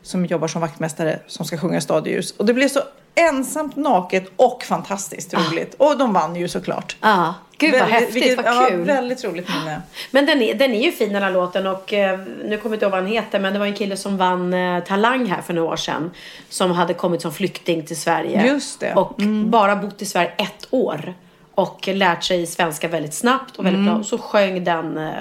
[0.08, 2.32] som jobbar som vaktmästare som ska sjunga Stad i ljus.
[2.32, 2.80] Och det blev så
[3.16, 5.76] ensamt, naket och fantastiskt roligt.
[5.78, 6.96] Och de vann ju såklart.
[7.02, 8.84] Ja, gud vad Väldigt- häftigt, vilket- vad ja, kul.
[8.86, 9.82] väldigt roligt minne.
[10.12, 12.74] Men den är, den är ju fin den här låten och eh, nu kommer jag
[12.76, 15.42] inte ihåg vad han heter men det var en kille som vann eh, Talang här
[15.42, 16.12] för några år sedan.
[16.50, 18.48] Som hade kommit som flykting till Sverige.
[18.48, 18.86] Just det.
[18.88, 18.98] Mm.
[18.98, 19.14] Och
[19.50, 21.14] bara bott i Sverige ett år.
[21.56, 23.94] Och lärt sig svenska väldigt snabbt och väldigt Mm.
[23.94, 24.00] bra.
[24.00, 25.14] Och så sjöng den eh,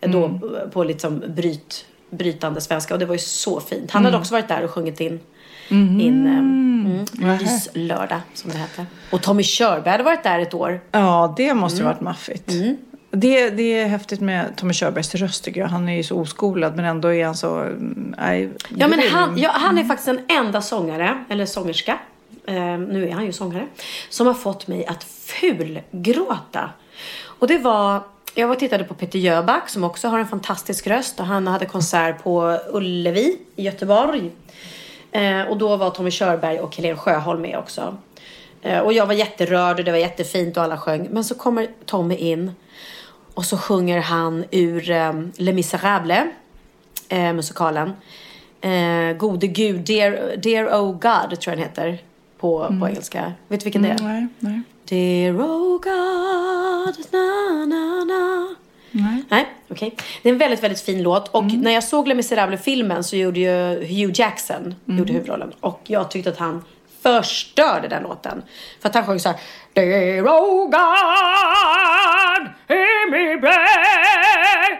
[0.00, 0.40] då
[0.72, 1.84] på liksom bryt,
[2.16, 3.90] brytande svenska och det var ju så fint.
[3.90, 4.12] Han Mm.
[4.12, 5.20] hade också varit där och sjungit in
[5.70, 8.86] in eh, mm, Lyslördag som det hette.
[9.10, 10.80] Och Tommy Körberg hade varit där ett år.
[10.92, 11.86] Ja, det måste Mm.
[11.88, 12.50] ju varit maffigt.
[13.10, 15.68] Det, det är häftigt med Tommy Körbergs röst tycker jag.
[15.68, 17.58] Han är ju så oskolad men ändå är han så...
[17.60, 21.98] mm, Nej, Ja, men han, ja, han är faktiskt den enda sångare, eller sångerska,
[22.46, 23.66] eh, nu är han ju sångare,
[24.10, 26.70] som har fått mig att fulgråta.
[27.38, 28.00] Och det var,
[28.34, 31.46] jag var och tittade på Peter Jöback som också har en fantastisk röst och han
[31.46, 34.30] hade konsert på Ullevi i Göteborg.
[35.12, 37.96] Eh, och då var Tommy Körberg och Helen Sjöholm med också.
[38.62, 41.08] Eh, och jag var jätterörd och det var jättefint och alla sjöng.
[41.10, 42.52] Men så kommer Tommy in
[43.34, 46.26] och så sjunger han ur eh, Les Misérables,
[47.08, 47.92] eh, musikalen.
[48.60, 51.98] Eh, Gode Gud, Dear, Dear Oh God tror jag den heter
[52.38, 53.32] på, på engelska.
[53.48, 53.98] Vet du vilken det är?
[54.02, 54.62] Nej, nej.
[54.88, 58.54] Dear oh God, na na na.
[58.90, 59.24] Nej.
[59.28, 59.96] Nej, okej.
[60.22, 61.28] Det är en väldigt, väldigt fin låt.
[61.28, 65.52] Och när jag såg Les Misérables-filmen så gjorde ju Hugh Jackson gjorde huvudrollen.
[65.60, 66.64] Och jag tyckte att han
[67.02, 68.42] förstörde den låten.
[68.80, 69.38] För att han sjöng så här.
[69.72, 74.78] Dear oh God, hear me pray.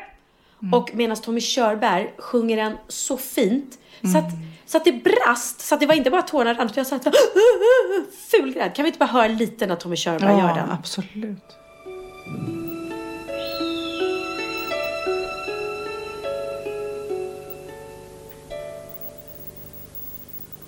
[0.73, 3.79] Och medan Tommy Körberg sjunger den så fint.
[4.13, 4.31] Så, att,
[4.75, 5.61] så att det brast.
[5.61, 6.67] Så att det var inte bara tårarna rann.
[6.67, 7.15] utan Jag satt
[8.31, 8.75] fulgrät.
[8.77, 10.71] Kan vi inte bara höra lite när Tommy Körberg gör Ja, den?
[10.71, 11.57] absolut.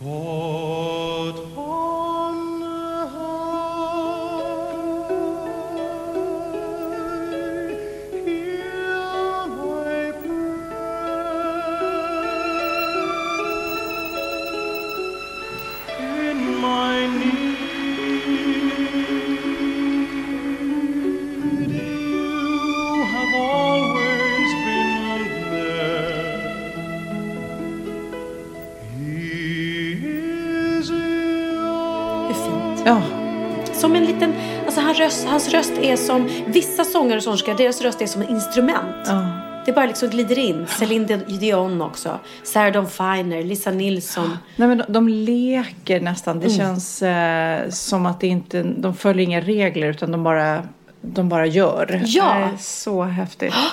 [0.01, 0.36] God
[35.07, 39.07] röst, hans röst är som, vissa sångare och sångerskor, deras röst är som ett instrument.
[39.07, 39.43] ja.
[39.67, 40.67] Det bara liksom glider in.
[40.67, 41.07] Celine
[41.41, 42.19] Dion också.
[42.43, 44.39] Sarah Dawn Finer, Lisa Nilsson.
[44.57, 46.37] Nej, men de, de leker nästan.
[46.37, 46.49] Mm.
[46.49, 50.63] Det känns eh, som att det inte, de följer inga regler utan de bara,
[51.01, 52.03] de bara gör.
[52.05, 52.35] Ja.
[52.35, 53.55] Det är så häftigt.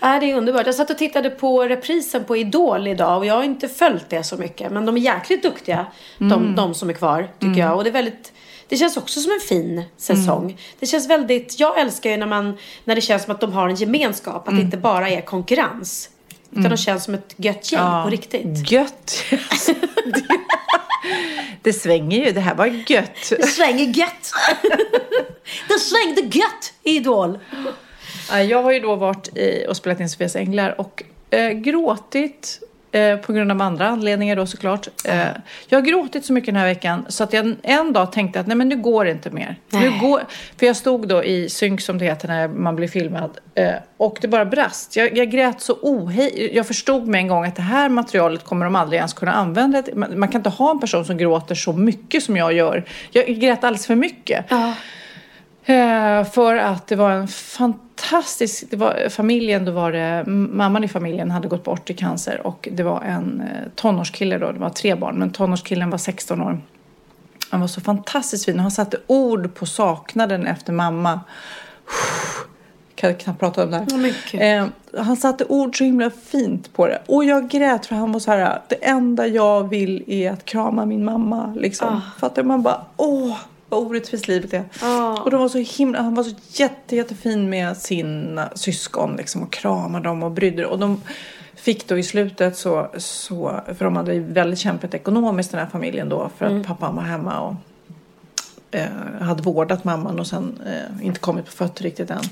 [0.00, 0.66] Ja, det är underbart.
[0.66, 4.22] Jag satt och tittade på reprisen på Idol idag och jag har inte följt det
[4.22, 4.72] så mycket.
[4.72, 5.86] Men de är jäkligt duktiga,
[6.18, 7.76] de, de som är kvar, tycker jag.
[7.76, 8.32] Och det är väldigt...
[8.68, 10.58] Det känns också som en fin säsong.
[10.78, 11.60] Det känns väldigt...
[11.60, 14.48] Jag älskar ju när, man, när det känns som att de har en gemenskap.
[14.48, 16.08] Att det inte bara är konkurrens.
[16.50, 18.70] Utan de känns som ett gött gäng på riktigt.
[18.70, 19.24] Gött.
[20.04, 20.24] Det,
[21.62, 22.32] det svänger ju.
[22.32, 23.30] Det här var gött.
[23.30, 24.32] Det svänger gött!
[25.68, 27.38] det svängde gött i Idol.
[28.30, 32.60] Ja, Jag har ju då varit i, och spelat in Sofias Änglar och eh, gråtit
[32.92, 34.88] eh, på grund av andra anledningar då såklart.
[35.04, 35.26] Eh,
[35.68, 38.46] jag har gråtit så mycket den här veckan så att jag en dag tänkte att
[38.46, 39.56] nej men nu går det inte mer.
[39.70, 40.22] Nu går,
[40.58, 44.18] för jag stod då i synk som det heter när man blir filmad eh, och
[44.20, 44.96] det bara brast.
[44.96, 46.50] Jag, jag grät så ohej.
[46.54, 49.82] Jag förstod med en gång att det här materialet kommer de aldrig ens kunna använda.
[49.94, 52.84] Man, man kan inte ha en person som gråter så mycket som jag gör.
[53.10, 54.52] Jag grät alldeles för mycket.
[54.52, 54.72] Eh,
[56.32, 61.30] för att det var en fantastisk, det var, familjen, då var det, mamman i familjen
[61.30, 64.94] hade gått bort i cancer och det var en eh, tonårskille då, det var tre
[64.94, 66.60] barn, men tonårskillen var 16 år.
[67.50, 71.20] Han var så fantastiskt fin och han satte ord på saknaden efter mamma.
[72.94, 74.60] Jag kan knappt prata om det här.
[74.60, 74.66] Eh,
[74.98, 77.02] han satte ord så himla fint på det.
[77.06, 80.86] Och jag grät för han var så här, det enda jag vill är att krama
[80.86, 81.54] min mamma.
[81.56, 82.00] Liksom.
[82.18, 82.48] Fattar du?
[82.48, 83.36] Man bara, åh,
[83.72, 84.64] vad orättvist livet är.
[85.24, 89.52] Och de var så himla, han var så jätte, jättefin med sina syskon liksom, och
[89.52, 91.00] kramade dem och brydde Och de
[91.54, 95.66] fick då i slutet så, så för de hade ju väldigt kämpat ekonomiskt den här
[95.66, 97.54] familjen då för att pappan var hemma och
[98.70, 98.86] eh,
[99.20, 102.22] hade vårdat mamman och sen eh, inte kommit på fötter riktigt än.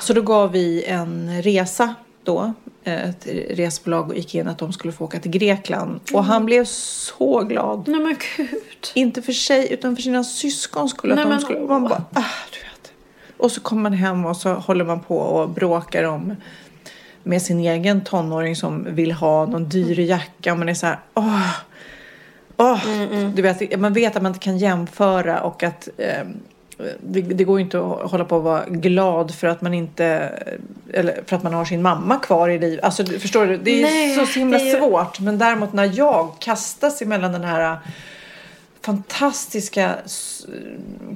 [0.00, 2.52] Så då gav vi en resa då.
[2.84, 6.00] eh, Ett resebolag och gick in att de skulle få åka till Grekland.
[6.12, 7.88] Och han blev så glad.
[7.88, 8.48] Nej men gud.
[8.94, 11.14] Inte för sig utan för sina syskon skulle.
[11.14, 11.68] Nej, att de skulle åh.
[11.68, 12.92] man bara, ah, du vet.
[13.36, 16.36] Och så kommer man hem och så håller man på och bråkar om
[17.22, 20.52] med sin egen tonåring som vill ha någon dyr jacka.
[20.52, 21.48] Och man är så här, åh.
[22.56, 22.86] åh.
[22.88, 26.24] Mm, Du vet, man vet att man inte kan jämföra och att eh,
[27.00, 30.04] det, det går ju inte att hålla på och vara glad för att man inte
[30.92, 32.84] eller för att man har sin mamma kvar i livet.
[32.84, 33.56] Alltså förstår du?
[33.56, 35.20] Det är Nej, så, himla är svårt.
[35.20, 37.78] Men däremot när jag kastas emellan den här
[38.80, 39.96] fantastiska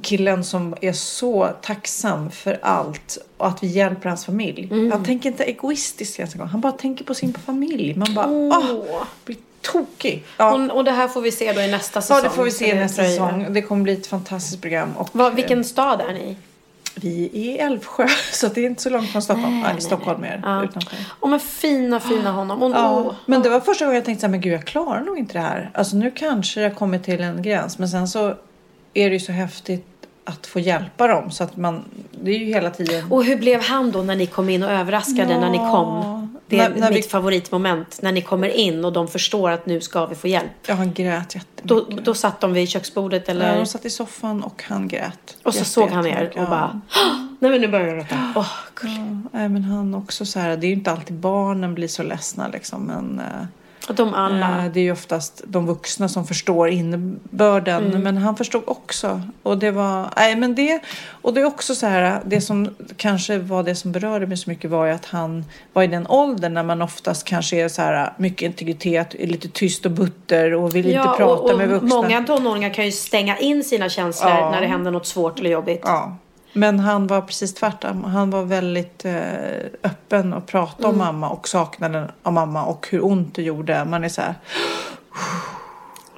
[0.01, 4.67] killen som är så tacksam för allt och att vi hjälper hans familj.
[4.71, 4.91] Mm.
[4.91, 6.47] Han tänker inte egoistiskt ens en gång.
[6.47, 7.95] Han bara tänker på sin familj.
[7.95, 10.23] Man bara, åh, blir tokig.
[10.37, 10.53] Ja.
[10.53, 12.17] Och, och det här får vi se då i nästa säsong.
[12.17, 13.17] ja, det får vi se det nästa dröjer.
[13.17, 13.45] säsong.
[13.53, 14.97] Det kommer bli ett fantastiskt program.
[14.97, 16.35] Och, Vad, vilken stad är ni i?
[16.95, 19.61] Vi är i Älvsjö, så det är inte så långt från Stockholm.
[19.61, 20.63] Nej, Stockholm är Ja.
[20.63, 20.97] utanför.
[21.19, 22.63] Åh men fina, fina honom.
[22.63, 23.13] Och, Ja, åh.
[23.25, 25.33] men det var första gången jag tänkte så här, men gud jag klarar nog inte
[25.33, 25.69] det här.
[25.73, 27.79] Alltså nu kanske jag kommer till en gräns.
[27.79, 28.27] Men sen så
[28.93, 29.85] är det ju så häftigt
[30.23, 31.31] att få hjälpa dem.
[31.31, 31.83] Så att man,
[32.23, 33.11] det är ju hela tiden.
[33.11, 35.39] Och hur blev han då när ni kom in och överraskade Ja.
[35.39, 36.26] när ni kom?
[36.49, 37.99] Det är När- när mitt vi- favoritmoment.
[38.01, 40.51] När ni kommer in och de förstår att nu ska vi få hjälp.
[40.67, 41.63] Ja, han grät jättemycket.
[41.63, 43.49] Då, då satt de vid köksbordet eller?
[43.53, 45.37] Ja, de satt i soffan och han grät.
[45.43, 46.45] och så Jätte- såg han er och Ja.
[46.49, 46.81] bara
[47.39, 48.33] Nej men nu börjar jag gråta.
[48.35, 48.99] Åh, gulligt.
[49.33, 52.47] Nej, men han också så här, det är ju inte alltid barnen blir så ledsna
[52.47, 52.83] liksom.
[52.83, 53.45] Men eh,
[53.95, 54.65] de alla.
[54.65, 57.85] eh, det är ju oftast de vuxna som förstår innebörden.
[57.85, 58.03] Mm.
[58.03, 59.21] Men han förstod också.
[59.43, 60.79] Och det var, nej men det,
[61.21, 64.49] och det är också så här, det som kanske var det som berörde mig så
[64.49, 67.81] mycket var ju att han var i den åldern när man oftast kanske är så
[67.81, 71.69] här mycket integritet, är lite tyst och butter och vill inte prata och, och med
[71.69, 71.95] vuxna.
[71.95, 74.51] Många tonåringar kan ju stänga in sina känslor Ja.
[74.51, 75.81] när det händer något svårt eller jobbigt.
[75.83, 76.17] Ja.
[76.57, 78.03] Men han var precis tvärtom.
[78.03, 83.05] Han var väldigt eh, öppen och pratade om mamma och saknaden av mamma och hur
[83.05, 83.85] ont det gjorde.
[83.85, 84.35] Man är så här...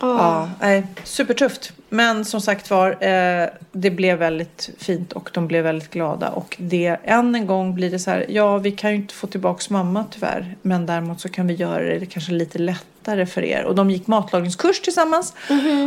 [0.01, 1.73] Ja, nej, supertufft.
[1.89, 6.29] Men som sagt var, eh, det blev väldigt fint och de blev väldigt glada.
[6.29, 9.27] Och det, än en gång blir det så här, ja vi kan ju inte få
[9.27, 10.55] tillbaks mamma tyvärr.
[10.61, 13.63] Men däremot så kan vi göra det kanske lite lättare för er.
[13.63, 15.33] Och de gick matlagningskurs tillsammans.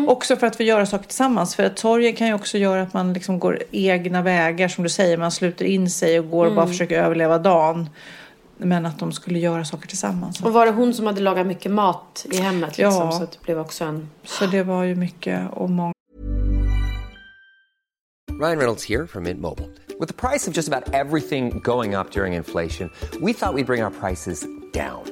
[0.08, 1.56] Också för att vi göra saker tillsammans.
[1.56, 4.90] För att sorgen kan ju också göra att man liksom går egna vägar som du
[4.90, 5.16] säger.
[5.16, 7.88] Man sluter in sig och går och bara försöker överleva dagen.
[8.64, 10.42] Men att de skulle göra saker tillsammans.
[10.42, 12.78] Och var det hon som hade lagat mycket mat i hemmet?
[12.78, 13.12] Liksom, Ja.
[13.12, 14.10] Så att det blev också en...
[14.24, 15.92] Så det var ju mycket och många
[18.40, 19.68] Ryan Reynolds here from Mint Mobile.
[20.00, 23.84] With the price of just about everything going up during inflation, we thought we'd bring
[23.84, 25.11] our prices down.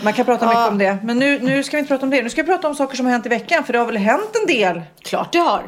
[0.00, 0.98] man kan prata mycket om det.
[1.02, 2.22] Men nu, nu ska vi inte prata om det.
[2.22, 3.96] Nu ska vi prata om saker som har hänt i veckan, för det har väl
[3.96, 4.82] hänt en del?
[5.02, 5.62] Klart det har.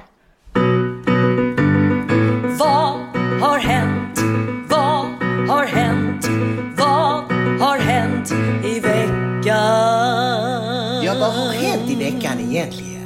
[2.58, 2.94] Vad
[3.40, 4.18] har hänt?
[4.68, 5.06] Vad
[5.48, 6.28] har hänt?
[6.76, 8.32] Vad har hänt
[8.64, 9.44] i veckan?
[11.04, 12.98] Ja, vad har hänt i veckan egentligen?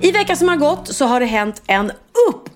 [0.00, 1.92] I veckan som har gått så har det hänt en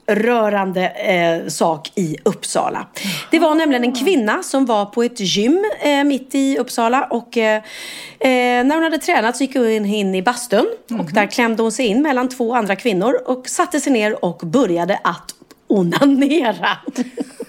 [0.09, 2.86] rörande eh, sak i Uppsala.
[3.30, 7.36] Det var nämligen en kvinna som var på ett gym eh, mitt i Uppsala och
[7.36, 7.56] eh,
[8.20, 10.66] eh, när hon hade tränat så gick hon in i bastun
[10.98, 14.38] och där klämde hon sig in mellan två andra kvinnor och satte sig ner och
[14.44, 15.34] började att
[15.66, 16.68] onanera.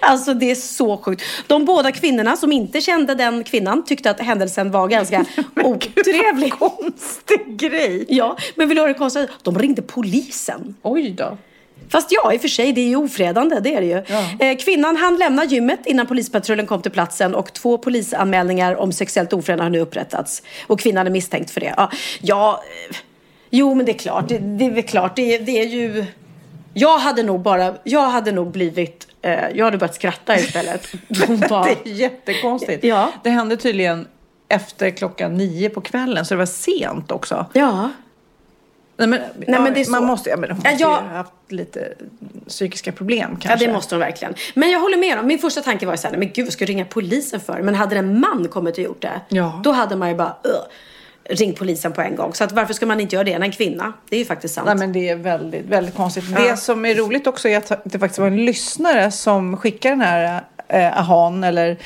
[0.00, 1.22] Alltså det är så sjukt.
[1.46, 5.24] De båda kvinnorna som inte kände den kvinnan tyckte att händelsen var ganska
[5.64, 6.52] otrevlig.
[6.52, 8.04] Konstig grej.
[8.08, 9.26] Ja, men vill du höra det konstiga?
[9.42, 10.74] De ringde polisen.
[10.82, 11.38] Oj då.
[11.88, 14.02] Fast ja, i och för sig, det är ju ofredande, det är det ju.
[14.46, 19.32] Eh, kvinnan hann lämna gymmet innan polispatrullen kom till platsen och två polisanmälningar om sexuellt
[19.32, 20.42] ofredande har nu upprättats.
[20.66, 21.74] Och kvinnan är misstänkt för det.
[21.76, 21.90] Ja,
[22.20, 22.96] ja eh,
[23.50, 26.04] jo men det är klart, det, det är väl klart, det, det är ju...
[26.74, 29.08] Jag hade nog bara, jag hade nog blivit,
[29.54, 30.88] jag hade börjat skratta istället.
[31.48, 32.84] Bara, Det är jättekonstigt.
[32.84, 33.12] Ja.
[33.24, 34.06] Det hände tydligen
[34.48, 37.46] efter klockan nio på kvällen, så det var sent också.
[37.52, 37.90] ja.
[38.98, 39.90] Nej, men, Nej, men det är så.
[39.90, 41.94] Man måste, ja, men hon Ja, måste jag- ju ha haft lite
[42.48, 43.66] psykiska problem Ja, kanske.
[43.66, 44.34] det måste hon verkligen.
[44.54, 46.62] Men jag håller med om, min första tanke var ju såhär, men gud, vad ska
[46.64, 47.62] jag ringa polisen för?
[47.62, 49.60] Men hade en man kommit och gjort det, Ja.
[49.64, 50.54] då hade man ju bara, "Ugh,
[51.28, 52.34] ring polisen på en gång.
[52.34, 53.92] Så att varför ska man inte göra det än en kvinna?
[54.08, 54.66] Det är ju faktiskt sant.
[54.66, 56.36] Nej men det är väldigt, väldigt konstigt.
[56.36, 60.00] Det som är roligt också är att det faktiskt var en lyssnare som skickade den
[60.00, 61.76] här eh, ahan eller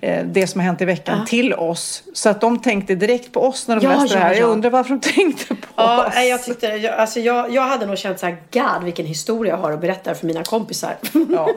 [0.00, 2.02] eh, det som har hänt i veckan till oss.
[2.12, 4.32] Så att de tänkte direkt på oss när de Ja, läste det ja, här.
[4.34, 4.46] Jag ja.
[4.46, 6.14] undrar varför de tänkte på Ja, oss.
[6.16, 9.58] jag tyckte, jag, alltså jag, jag hade nog känt så här, God vilken historia jag
[9.58, 10.96] har att berätta för mina kompisar.
[11.30, 11.50] Ja.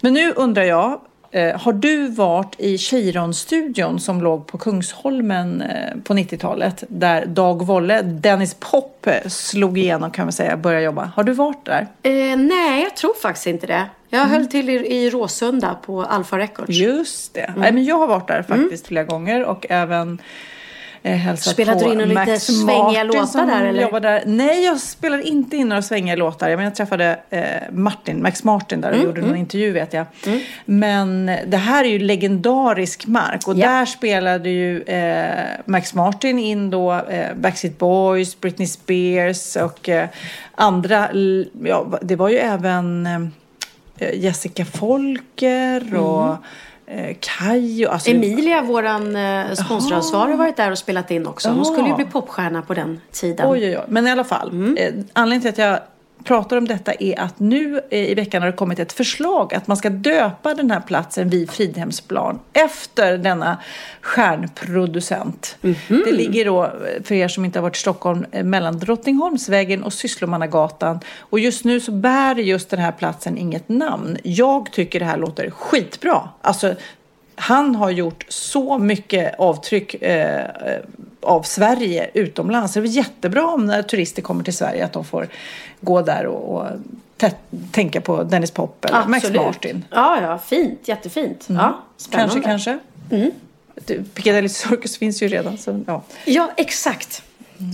[0.00, 1.00] Men nu undrar jag,
[1.56, 6.84] har du varit i Chiron-studion som låg på Kungsholmen eh, på 90-talet?
[6.88, 11.10] Där Dag Wolle, Dennis Pop eh, slog igenom kan man säga, började jobba.
[11.16, 11.86] Har du varit där?
[12.02, 13.86] eh, nej, jag tror faktiskt inte det.
[14.08, 14.32] Jag Mm.
[14.32, 16.70] höll till i, i Råsunda på Alfa Records.
[16.70, 17.40] Just det.
[17.40, 17.60] Mm.
[17.60, 20.18] Nej, men jag har varit där faktiskt flera gånger och även
[21.02, 24.00] eh, hälsat Spelade på du in lite Max svängiga Martin låtar där, eller?
[24.00, 24.22] där.
[24.26, 26.48] Nej, jag spelade inte in några svängiga låtar.
[26.48, 29.92] Jag, menar, jag träffade eh, Martin, Max Martin där och Mm, gjorde någon intervju vet
[29.92, 30.06] jag.
[30.64, 33.68] Men det här är ju legendarisk mark och Ja.
[33.68, 40.08] där spelade ju eh, Max Martin in då eh, Backstreet Boys, Britney Spears och eh,
[40.54, 41.08] andra.
[41.64, 46.36] Ja, det var ju även eh, Jessica Folker och
[46.90, 47.86] eh, Kaj.
[47.86, 48.10] och- Alltså.
[48.10, 51.48] Emilia, våran eh, sponsoransvarig, har varit där och spelat in också.
[51.48, 51.64] Hon Jaha.
[51.64, 53.46] skulle ju bli popstjärna på den tiden.
[53.50, 53.84] Oj, oj, oj.
[53.88, 54.48] Men i alla fall.
[54.50, 54.76] Mm.
[54.76, 55.80] Eh, anledningen till att jag
[56.24, 59.66] pratar om detta är att nu eh, i veckan har det kommit ett förslag att
[59.66, 63.58] man ska döpa den här platsen vid Fridhemsplan efter denna
[64.00, 65.56] stjärnproducent.
[65.60, 66.02] Mhm.
[66.04, 69.82] Det ligger då, eh, för er som inte har varit i Stockholm, eh, mellan Drottningholmsvägen
[69.82, 71.00] och Sysslomannagatan.
[71.18, 74.18] Och just nu så bär just den här platsen inget namn.
[74.22, 76.28] Jag tycker det här låter skitbra.
[76.40, 76.74] Alltså,
[77.40, 80.80] han har gjort så mycket avtryck eh, eh,
[81.22, 82.72] av Sverige utomlands.
[82.74, 85.28] Det är jättebra om när turister kommer till Sverige att de får
[85.80, 86.66] gå där och, och
[87.18, 87.34] tä-
[87.72, 89.42] tänka på Dennis Pop eller Max Absolut.
[89.42, 89.84] Martin.
[89.90, 90.88] Ja, ja, fint.
[90.88, 91.46] Jättefint.
[91.48, 92.40] Ja, spännande.
[92.42, 92.78] Kanske,
[93.10, 93.28] kanske.
[93.86, 95.58] Du, Piccadilly Circus finns ju redan.
[95.58, 96.02] Så, ja.
[96.24, 97.22] Ja, exakt.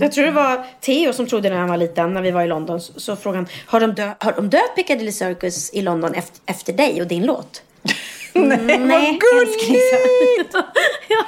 [0.01, 2.47] Jag tror det var Theo som trodde när han var liten, när vi var i
[2.47, 6.13] London, så, så frågade han, har de, dö- har de döpt Piccadilly Circus i London
[6.13, 7.61] efter, efter dig och din låt?
[8.33, 10.53] Nej, vad älskling, sa gulligt!
[11.09, 11.25] ja.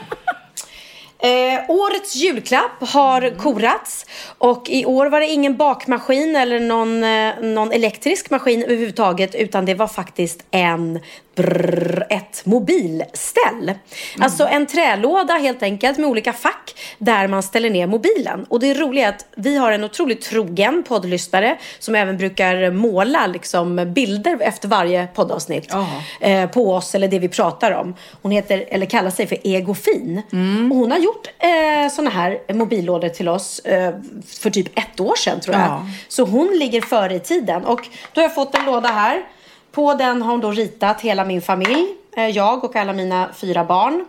[1.22, 4.06] Eh, årets julklapp har korats
[4.38, 9.66] och i år var det ingen bakmaskin eller någon, eh, någon elektrisk maskin överhuvudtaget utan
[9.66, 11.00] det var faktiskt en
[11.36, 13.74] brrr, ett mobilställ.
[14.20, 18.46] Alltså en trälåda helt enkelt med olika fack där man ställer ner mobilen.
[18.50, 23.28] Och det roliga är att vi har en otroligt trogen poddlyssnare som även brukar måla
[23.28, 25.74] liksom, bilder efter varje poddavsnitt
[26.22, 27.96] eh, på oss eller det vi pratar om.
[28.22, 30.22] Hon heter, eller kallar sig för Egofin.
[30.32, 30.72] Mm.
[30.72, 33.94] Och hon har gjort eh, såna här mobillådor till oss eh,
[34.28, 35.66] för typ ett år sedan tror jag.
[35.66, 35.86] Ja.
[36.08, 37.66] Så hon ligger före i tiden.
[37.66, 39.24] Och då har jag fått en låda här.
[39.72, 41.88] På den har hon då ritat hela min familj.
[42.18, 44.06] Eh, jag och alla mina fyra barn.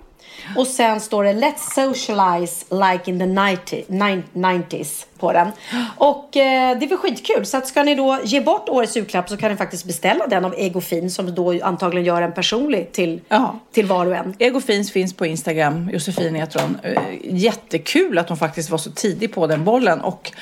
[0.57, 5.49] Och sen står det Let's socialize like in the 90, nine- 90s på den.
[5.97, 7.47] Och eh, det är väl skitkul.
[7.47, 10.45] Så att ska ni då ge bort årets julklapp så kan ni faktiskt beställa den
[10.45, 13.59] av Egofin som då antagligen gör en personlig till, Ja.
[13.73, 14.35] till var och en.
[14.39, 16.79] Egofins finns på Instagram, Josefin heter hon.
[16.83, 20.01] Eh, Jättekul att hon faktiskt var så tidig på den bollen.
[20.01, 20.33] Och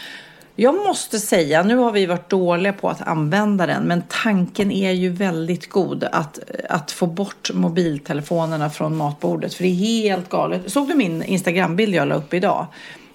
[0.61, 4.90] jag måste säga, nu har vi varit dåliga på att använda den, men tanken är
[4.90, 6.38] ju väldigt god att,
[6.68, 9.54] att få bort mobiltelefonerna från matbordet.
[9.54, 10.72] För det är helt galet.
[10.72, 12.66] Såg du min Instagrambild jag la upp idag?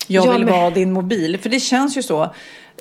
[0.07, 0.53] Jag Jag vill med.
[0.53, 1.39] vara din mobil.
[1.39, 2.33] För det känns ju så.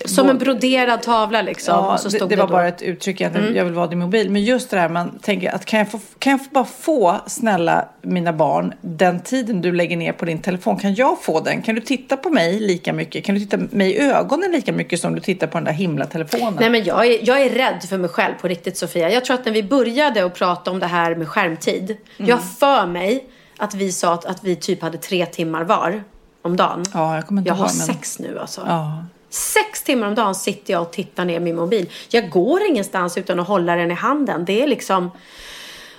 [0.05, 1.75] Som en broderad tavla liksom.
[1.75, 2.35] Ja, det, det var då.
[2.35, 2.51] Mm.
[2.51, 4.31] bara ett uttryck att jag vill vara din mobil.
[4.31, 7.89] Men just det där man tänker att kan jag, få, kan jag bara få, snälla
[8.03, 11.63] mina barn, den tiden du lägger ner på din telefon, kan jag få den?
[11.63, 13.25] Kan du titta på mig lika mycket?
[13.25, 16.07] Kan du titta mig i ögonen lika mycket som du tittar på den där himla
[16.07, 16.57] telefonen?
[16.61, 19.11] Nej men jag är, jag är rädd för mig själv på riktigt Sofia.
[19.11, 21.97] Jag tror att när vi började att prata om det här med skärmtid.
[22.19, 22.31] Mm.
[22.31, 23.25] Jag för mig
[23.57, 26.03] att vi sa att, att vi typ hade tre timmar var
[26.43, 26.85] om dagen.
[26.95, 28.61] Ja, jag kommer inte jag har men- sex nu alltså.
[28.67, 29.05] Ja.
[29.31, 31.91] Sex timmar om dagen sitter jag och tittar ner min mobil.
[32.09, 34.45] Jag går ingenstans utan att hålla den i handen.
[34.45, 35.11] Det är liksom...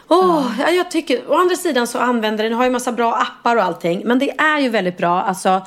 [0.08, 3.56] Åh, ja, jag tycker, å andra sidan så använder den, har ju massa bra appar
[3.56, 4.02] och allting.
[4.06, 5.62] Men det är ju väldigt bra alltså,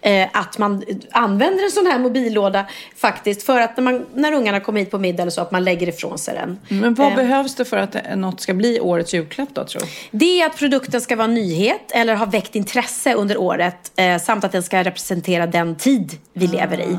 [0.00, 2.66] eh, att man använder en sån här mobillåda
[2.96, 3.42] faktiskt.
[3.42, 5.88] För att när, man, när ungarna kommer hit på middag eller så, att man lägger
[5.88, 6.80] ifrån sig den.
[6.80, 9.88] Men vad Eh, behövs det för att något ska bli årets julklapp då, tror du?
[10.10, 14.18] det är att produkten ska vara en nyhet eller ha väckt intresse under året eh,
[14.18, 16.98] samt att den ska representera den tid vi lever i.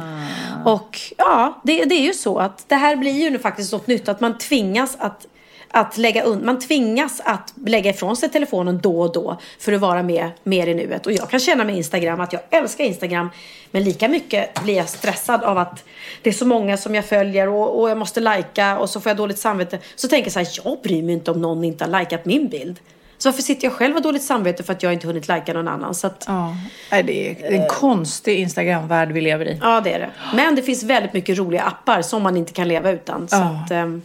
[0.66, 3.88] Och ja, det, det är ju så att det här blir ju nu faktiskt något
[3.88, 4.10] nytt.
[4.10, 5.26] Att man tvingas att,
[5.74, 9.82] att lägga un- man tvingas att lägga ifrån sig telefonen då och då för att
[9.82, 11.06] vara med mer i nuet.
[11.06, 13.30] Och jag kan känna med Instagram att jag älskar Instagram
[13.72, 15.84] men lika mycket blir jag stressad av att
[16.22, 19.10] det är så många som jag följer och, och jag måste lajka och så får
[19.10, 19.80] jag dåligt samvete.
[19.96, 22.48] Så tänker jag så här, jag bryr mig inte om någon inte har likat min
[22.48, 22.80] bild.
[23.18, 25.68] Så varför sitter jag själv och dåligt samvete för att jag inte hunnit lajka någon
[25.68, 25.96] annan?
[25.96, 26.56] Så att, Ja.
[27.04, 29.58] Det är en konstig Instagram-värld vi lever i.
[29.62, 30.10] Ja, det är det.
[30.36, 33.28] Men det finns väldigt mycket roliga appar som man inte kan leva utan.
[33.28, 33.62] Så Ja.
[33.66, 34.02] att, ehm,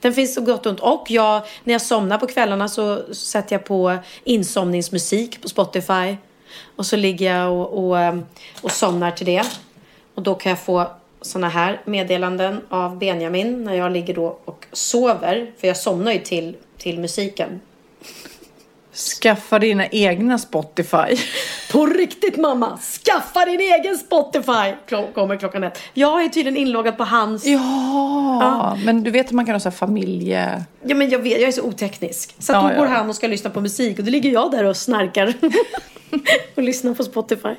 [0.00, 0.80] den finns så gott och ont.
[0.80, 6.16] Och jag, när jag somnar på kvällarna så sätter jag på insomningsmusik på Spotify.
[6.76, 8.18] Och så ligger jag och, och, eh,
[8.62, 9.46] och somnar till det.
[10.14, 10.86] Och då kan jag få
[11.22, 15.52] såna här meddelanden av Benjamin när jag ligger då och sover.
[15.58, 17.60] För jag somnar ju till, till musiken.
[18.94, 21.16] Skaffa dina egna Spotify.
[21.72, 22.78] På riktigt mamma!
[22.78, 24.74] Skaffa din egen Spotify!
[24.88, 25.78] Klo- kommer klockan ett.
[25.94, 27.46] Jag är tydligen inloggad på hans.
[27.46, 30.64] Ja, men du vet att man kan ha så här familje...
[30.84, 32.34] Ja men jag vet, jag är så oteknisk.
[32.38, 32.92] Så att Ja, då går ja.
[32.92, 35.34] han och ska lyssna på musik och då ligger jag där och snarkar.
[36.54, 37.54] och lyssnar på Spotify.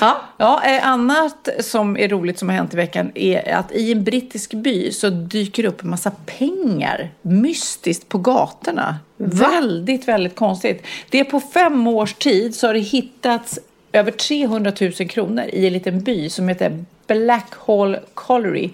[0.00, 0.20] Ja.
[0.36, 4.04] Ja, eh, annat som är roligt som har hänt i veckan är att i en
[4.04, 8.98] brittisk by så dyker det upp en massa pengar mystiskt på gatorna.
[9.16, 10.86] Väldigt, väldigt konstigt.
[11.10, 13.58] Det är på fem års tid så har det hittats
[13.92, 18.70] över 300 000 kronor i en liten by som heter Blackhall Colliery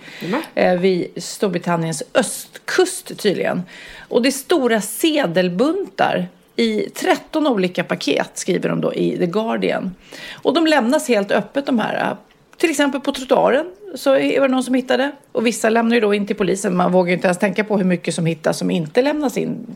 [0.54, 3.62] eh, vid Storbritanniens östkust tydligen.
[4.08, 9.94] Och det är stora sedelbuntar i 13 olika paket skriver de då i The Guardian.
[10.42, 12.11] Och de lämnas helt öppet de här.
[12.11, 12.16] Eh,
[12.57, 15.12] till exempel på trottoaren så är det någon som hittade.
[15.32, 16.76] Och vissa lämnar ju då in till polisen.
[16.76, 19.66] Man vågar ju inte ens tänka på hur mycket som hittas som inte lämnas in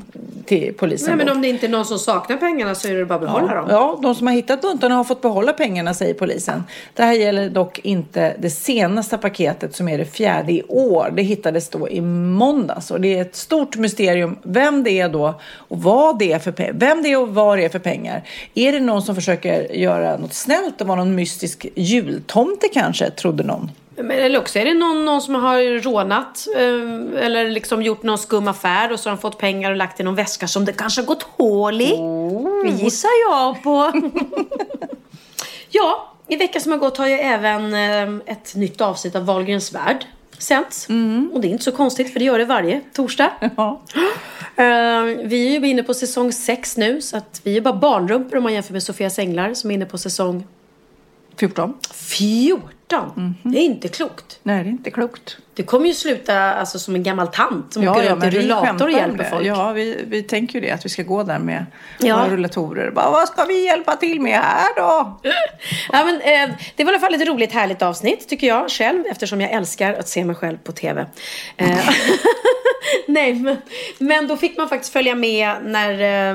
[0.46, 1.08] till polisen.
[1.08, 3.20] Nej men om det inte är någon som saknar pengarna så är det bara att
[3.20, 3.66] behålla dem.
[3.70, 6.64] Ja, de som har hittat buntarna har fått behålla pengarna, säger polisen.
[6.94, 11.12] Det här gäller dock inte det senaste paketet som är det fjärde i år.
[11.16, 15.34] Det hittades då i måndags och det är ett stort mysterium vem det är då
[15.54, 16.72] och vad det är för pengar.
[16.72, 18.22] Vem det är och vad det är för pengar.
[18.54, 23.44] Är det någon som försöker göra något snällt och vara någon mystisk jultomte kanske, trodde
[23.44, 23.70] någon.
[23.96, 28.18] Men, eller också är det någon, någon som har rånat eh, eller liksom gjort någon
[28.18, 30.72] skum affär och så har de fått pengar och lagt i någon väska som det
[30.72, 31.96] kanske har gått hål i.
[32.64, 33.92] Det gissar jag på.
[35.70, 39.72] ja, i veckan som har gått har ju även eh, ett nytt avsnitt av Wahlgrens
[39.72, 40.06] värld
[40.38, 40.86] sänts.
[41.32, 43.30] Och det är inte så konstigt för det gör det varje torsdag.
[43.56, 43.82] Ja.
[44.58, 48.36] Eh, vi är ju inne på säsong 6 nu så att vi är bara barnrumpor
[48.36, 50.46] om man jämför med Sofias änglar som är inne på säsong
[51.36, 51.74] 14.
[51.94, 52.68] 14.
[53.42, 54.38] Det är inte klokt.
[54.42, 55.36] Nej, det är inte klokt.
[55.54, 58.92] Det kommer ju sluta alltså, som en gammal tant som åker runt i rullator och
[58.92, 59.30] hjälper det.
[59.30, 59.46] folk.
[59.46, 61.66] Ja, vi, vi tänker ju det, att vi ska gå där med
[61.98, 62.16] Ja.
[62.16, 62.90] våra rullatorer.
[62.90, 65.20] Bara, vad ska vi hjälpa till med här då?
[65.92, 69.04] Ja, men, eh, det var i alla fall ett roligt härligt avsnitt tycker jag själv
[69.10, 71.06] eftersom jag älskar att se mig själv på TV.
[71.56, 71.78] Eh,
[73.08, 73.56] Nej, men,
[73.98, 75.90] men då fick man faktiskt följa med när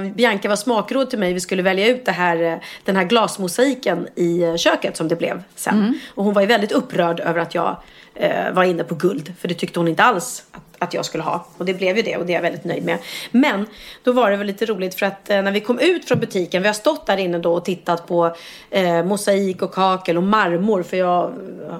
[0.05, 1.33] eh, Bianca var smakråd till mig.
[1.33, 5.15] Vi skulle välja ut det här, eh, den här glasmosaiken i eh, köket som det
[5.15, 5.99] blev sen.
[6.15, 7.75] Och hon var ju väldigt upprörd över att jag
[8.15, 9.33] eh, var inne på guld.
[9.39, 11.45] För det tyckte hon inte alls att, att jag skulle ha.
[11.57, 12.97] Och det blev ju det och det är jag väldigt nöjd med.
[13.31, 13.65] Men
[14.03, 16.61] då var det väl lite roligt för att eh, när vi kom ut från butiken.
[16.61, 18.35] Vi har stått där inne då och tittat på
[18.69, 20.83] eh, mosaik och kakel och marmor.
[20.83, 21.33] För jag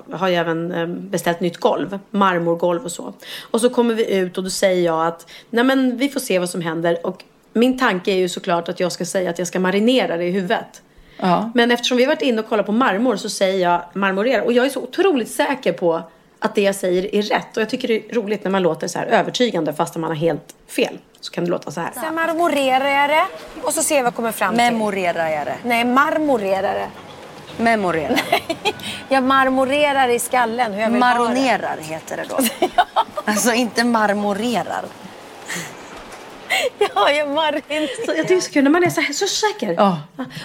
[0.09, 1.99] eh, har ju även eh, beställt nytt golv.
[2.11, 3.13] Marmorgolv och så.
[3.51, 6.39] Och så kommer vi ut och då säger jag att nej men vi får se
[6.39, 7.05] vad som händer.
[7.05, 10.25] Och min tanke är ju såklart att jag ska säga att jag ska marinera det
[10.25, 10.81] i huvudet.
[11.21, 11.51] Ja.
[11.53, 14.43] Men eftersom vi har varit inne och kollat på marmor så säger jag marmorera.
[14.43, 16.01] Och jag är så otroligt säker på
[16.39, 17.57] att det jag säger är rätt.
[17.57, 20.15] Och jag tycker det är roligt när man låter så här övertygande fast man har
[20.15, 20.97] helt fel.
[21.19, 21.91] Så kan det låta så här.
[21.93, 23.25] Sen marmorerar jag det
[23.63, 24.63] och så ser vi vad jag kommer fram till.
[24.63, 25.55] Memorerar jag det.
[25.63, 26.87] Nej, marmorerar det.
[27.57, 28.15] Memorera.
[29.09, 31.19] Jag marmorerar i skallen hur jag vill ha det.
[31.19, 32.67] Maronerar heter det då.
[33.25, 34.85] Alltså inte marmorerar.
[36.95, 38.05] Ja, jag marinerar.
[38.05, 39.73] Så Jag tycker det är så kul när man är så, här, så säker.
[39.77, 39.97] Ja.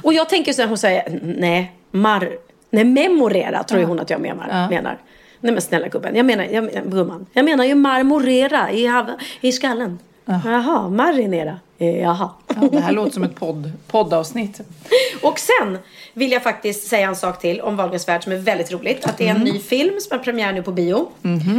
[0.03, 2.33] Och jag tänker så här, hon säger nej, mar,
[2.71, 4.49] nej memorera tror ju hon att jag menar.
[4.51, 4.69] Ja.
[4.69, 4.99] menar.
[5.41, 7.27] Nej men snälla gubben, jag menar, jag, gumman.
[7.33, 9.99] Jag menar ju marmorera i, hav- i skallen.
[10.25, 11.59] Jaha, marinera.
[11.79, 12.31] Eh, Jaha.
[12.47, 14.61] Ja, det här låter som ett podd, poddavsnitt.
[15.23, 15.79] Och sen
[16.13, 19.05] vill jag faktiskt säga en sak till om Wahlgrens värld som är väldigt roligt.
[19.05, 21.09] Att det är en ny film som har premiär nu på bio.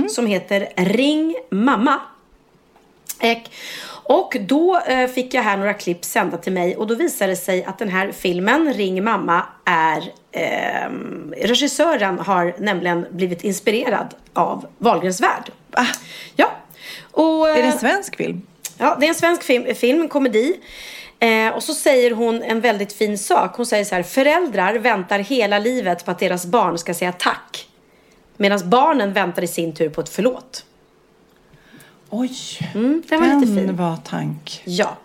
[0.10, 2.00] Som heter Ring mamma.
[3.20, 3.52] Ek.
[4.10, 7.36] Och då eh, fick jag här några klipp sända till mig och då visade det
[7.36, 10.04] sig att den här filmen, Ring mamma, är...
[10.32, 15.52] ehm, regissören har nämligen blivit inspirerad av Wahlgrens värld.
[16.36, 16.52] Ja.
[17.12, 18.42] Och, Är det eh, en svensk film?
[18.78, 20.60] Ja, det är en svensk film, film en komedi.
[21.20, 23.58] Eh, och så säger hon en väldigt fin sak.
[23.58, 27.68] Hon säger så här, föräldrar väntar hela livet på att deras barn ska säga tack.
[28.38, 30.66] Medan barnen väntar i sin tur på ett förlåt.
[32.10, 32.32] Oj,
[32.76, 33.76] Mm, den var lite fin.
[33.76, 34.62] var tank.
[34.66, 34.98] Ja.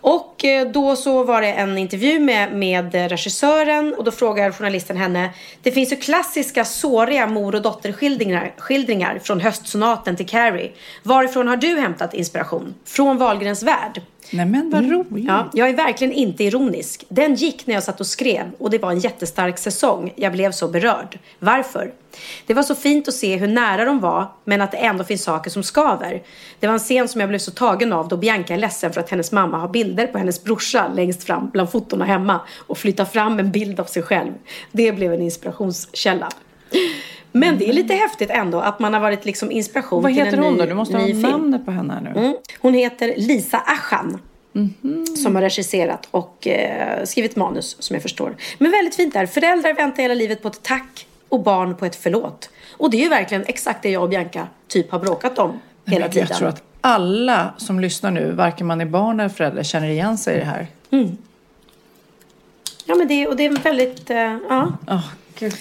[0.00, 4.96] Och eh, då så var det en intervju med, med regissören och då frågar journalisten
[4.96, 5.30] henne
[5.62, 10.72] Det finns ju klassiska såriga mor och dotterskildringar skildringar från höstsonaten till Carrie.
[11.02, 12.74] Varifrån har du hämtat inspiration?
[12.84, 14.02] Från Wahlgrens värld?
[14.30, 15.10] Nej men vad roligt.
[15.10, 15.26] Mm.
[15.26, 17.04] Ja, jag är verkligen inte ironisk.
[17.08, 20.12] Den gick när jag satt och skrev och det var en jättestark säsong.
[20.16, 21.18] Jag blev så berörd.
[21.38, 21.92] Varför?
[22.46, 25.22] Det var så fint att se hur nära de var, men att det ändå finns
[25.22, 26.22] saker som skaver.
[26.60, 29.00] Det var en scen som jag blev så tagen av då Bianca är ledsen för
[29.00, 33.04] att hennes mamma har bilder på hennes brorsa längst fram bland fotona hemma och flyttar
[33.04, 34.32] fram en bild av sig själv.
[34.72, 36.28] Det blev en inspirationskälla.
[37.38, 40.38] Men det är lite häftigt ändå att man har varit liksom inspiration Vad till heter
[40.38, 40.66] en hon ny, då?
[40.66, 42.20] Du måste ha namnet på henne nu.
[42.20, 42.36] Mm.
[42.58, 44.18] Hon heter Lisa Aschan.
[45.16, 48.36] Som har regisserat och eh, skrivit manus som jag förstår.
[48.58, 49.26] Men väldigt fint där.
[49.26, 52.50] Föräldrar väntar hela livet på ett tack och barn på ett förlåt.
[52.72, 56.08] Och det är ju verkligen exakt det jag och Bianca typ har bråkat om hela
[56.08, 56.26] tiden.
[56.28, 60.18] Jag tror att alla som lyssnar nu, varken man är barn eller förälder, känner igen
[60.18, 60.66] sig i det här.
[62.84, 64.72] Ja men det, och det är väldigt, eh, ja.
[64.86, 65.04] Åh,
[65.38, 65.54] Gud.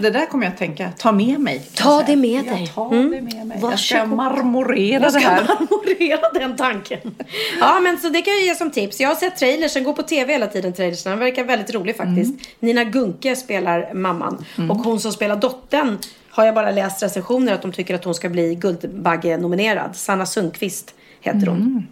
[0.00, 1.62] Det där kommer jag att tänka, ta med mig.
[1.74, 2.72] Ta jag det med dig.
[2.74, 3.10] ta Mm.
[3.10, 3.58] det med mig.
[3.62, 5.42] Jag ska marmorera Jag det ska här.
[5.48, 6.98] marmorera den tanken.
[7.60, 9.00] Ja, men så det kan jag ge som tips.
[9.00, 11.10] Jag har sett trailersen, går på tv hela tiden, trailersen.
[11.10, 12.30] Den verkar väldigt rolig faktiskt.
[12.30, 12.40] Mm.
[12.60, 14.44] Nina Gunke spelar mamman.
[14.70, 15.98] Och hon som spelar dottern
[16.30, 19.96] har jag bara läst recensioner att de tycker att hon ska bli Guldbagge-nominerad.
[19.96, 20.94] Sanna Sundqvist
[21.32, 21.60] heter hon.
[21.60, 21.86] Mm.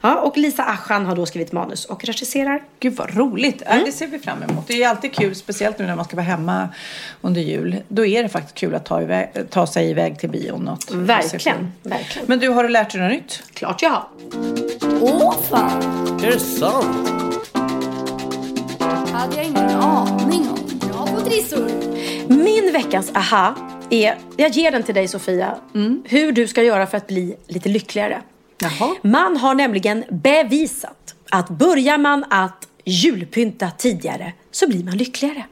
[0.00, 2.62] Ja, och Lisa Aschan har då skrivit manus och regisserar.
[2.80, 3.62] Gud vad roligt.
[3.66, 3.84] Mm.
[3.84, 4.66] det ser vi fram emot.
[4.66, 6.68] Det är ju alltid kul, speciellt nu när man ska vara hemma
[7.20, 7.76] under jul.
[7.88, 10.58] Då är det faktiskt kul att ta, iväg, ta sig iväg till bio.
[10.58, 10.90] Något.
[10.90, 12.28] Verkligen, verkligen.
[12.28, 13.42] Men du, har du lärt dig något nytt?
[13.54, 14.08] Klart jag har.
[15.00, 15.82] Åh fan!
[16.24, 17.12] Är det sant?
[19.16, 20.78] hade jag ingen aning om.
[20.78, 21.70] Bra på trissor.
[22.28, 23.54] Min veckans aha
[23.90, 25.58] är, jag ger den till dig Sofia,
[26.04, 28.22] hur du ska göra för att bli lite lyckligare.
[28.58, 28.94] Jaha.
[29.02, 35.44] Man har nämligen bevisat att börjar man att julpynta tidigare så blir man lyckligare.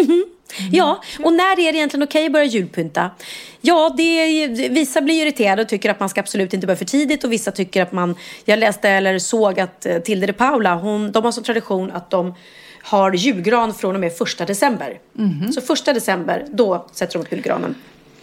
[0.00, 0.24] Mhm.
[0.72, 3.10] Ja, och när är det egentligen okej att börja julpynta?
[3.60, 7.24] Ja, det vissa blir irriterade och tycker att man ska absolut inte börja för tidigt
[7.24, 8.14] och vissa tycker att man...
[8.44, 12.10] Jag läste eller såg att eh, Tilde de Paula, hon, de har som tradition att
[12.10, 12.34] de
[12.82, 14.98] har julgran från och med första december.
[15.52, 17.74] Så första december, då sätter de upp julgranen.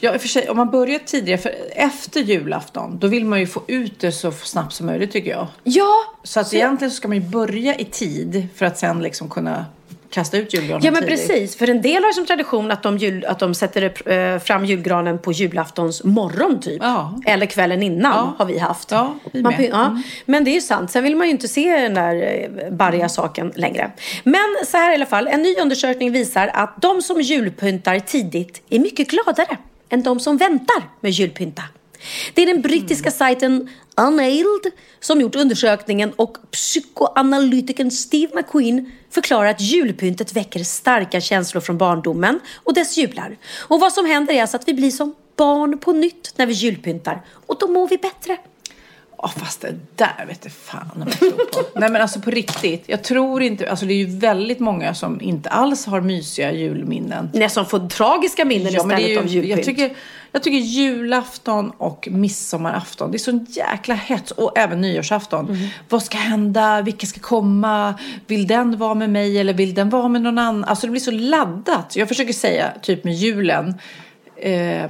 [0.04, 3.62] Ja, för sig, om man börjar tidigare, för efter julafton, då vill man ju få
[3.68, 5.48] ut det så snabbt som möjligt tycker jag.
[5.64, 5.94] Ja!
[6.24, 9.66] Så att egentligen så ska man ju börja i tid för att sen liksom kunna
[10.10, 11.28] kasta ut julgranen Ja men tidigt.
[11.28, 14.66] precis, för en del har som tradition att de, jul, att de sätter eh, fram
[14.66, 16.82] julgranen på julaftons morgon typ.
[16.82, 17.20] Ja.
[17.26, 18.34] Eller kvällen innan Ja.
[18.38, 18.92] har vi haft.
[18.92, 19.86] Ja, vi Man ja.
[19.86, 20.04] Mm.
[20.26, 23.10] Men det är ju sant, sen vill man ju inte se den där eh, barriga
[23.10, 23.92] saken längre.
[24.24, 28.62] Men så här i alla fall, en ny undersökning visar att de som julpyntar tidigt
[28.70, 29.58] är mycket gladare
[29.90, 31.64] än de som väntar med julpynta.
[32.34, 39.62] Det är den brittiska sajten Unnailed som gjort undersökningen och psykoanalytikern Steve McQueen förklarar att
[39.62, 43.38] julpyntet väcker starka känslor från barndomen och dess jular.
[43.60, 46.54] Och vad som händer är alltså att vi blir som barn på nytt när vi
[46.54, 48.38] julpyntar och då mår vi bättre.
[49.24, 51.80] Ja, fast det där vet jag fan om jag tror på.
[51.80, 52.84] Nej men alltså på riktigt.
[52.88, 57.30] Jag tror inte, alltså det är ju väldigt många som inte alls har mysiga julminnen.
[57.34, 59.58] Nej, som får tragiska minnen Ja, men det är av ju, julpynt.
[59.58, 59.96] jag, tycker,
[60.32, 64.32] jag tycker julafton och midsommarafton, det är sån jäkla hets.
[64.32, 65.50] Och även nyårsafton.
[65.50, 65.68] Mm.
[65.90, 66.82] Vad ska hända?
[66.82, 67.94] Vilka ska komma?
[68.28, 70.64] Vill den vara med mig eller vill den vara med någon annan?
[70.64, 71.96] Alltså det blir så laddat.
[71.96, 73.74] Jag försöker säga, typ med julen.
[74.36, 74.86] Eh,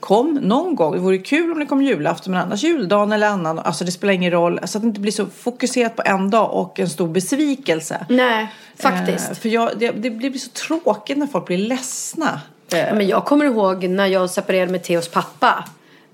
[0.00, 0.92] kom någon gång.
[0.92, 3.58] Det vore kul om det kom julafton men annars juldagen eller annan.
[3.58, 4.60] Alltså det spelar ingen roll.
[4.64, 8.06] Så att det inte blir så fokuserat på en dag och en stor besvikelse.
[8.08, 8.48] Nej,
[8.78, 9.30] faktiskt.
[9.30, 12.40] Eh, för jag, det, det blir så tråkigt när folk blir ledsna.
[12.68, 15.64] Ja, Men jag kommer ihåg när jag separerade med Theos pappa.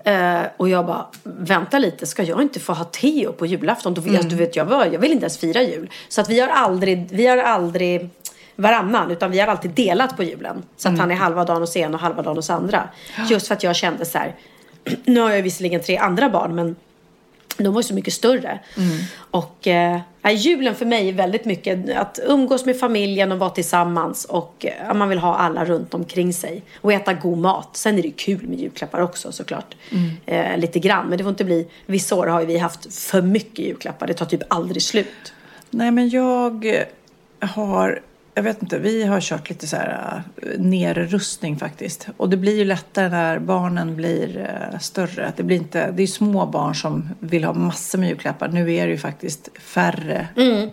[0.03, 3.93] Eh, och jag bara, vänta lite, ska jag inte få ha Theo på julafton?
[3.93, 4.29] Då, Mm.
[4.29, 5.89] Du vet, jag, var, jag vill inte ens fira jul.
[6.09, 8.09] Så att vi har aldrig, vi har aldrig
[8.57, 10.63] varannan, utan vi har alltid delat på julen.
[10.77, 10.99] Så att Mm.
[10.99, 12.89] han är halva dagen hos en och halva dagen hos andra.
[13.29, 14.35] Just för att jag kände så här,
[15.05, 16.75] nu har jag visserligen tre andra barn, men
[17.57, 18.59] de var ju så mycket större.
[19.31, 23.49] Och eh, ja, julen för mig är väldigt mycket att umgås med familjen och vara
[23.49, 24.25] tillsammans.
[24.25, 26.61] Och eh, man vill ha alla runt omkring sig.
[26.81, 27.69] Och äta god mat.
[27.77, 29.75] Sen är det kul med julklappar också såklart.
[30.25, 31.07] Eh, lite grann.
[31.07, 31.67] Men det får inte bli...
[31.85, 34.07] Vissa år har ju vi haft för mycket julklappar.
[34.07, 35.33] Det tar typ aldrig slut.
[35.69, 36.75] Nej, men jag
[37.39, 38.01] har...
[38.37, 42.07] Jag vet inte, vi har kört lite så här äh, nerrustning faktiskt.
[42.17, 45.33] Och det blir ju lättare när barnen blir äh, större.
[45.37, 48.47] Det, blir inte, det är små barn som vill ha massor med julklappar.
[48.47, 50.27] Nu är det ju faktiskt färre,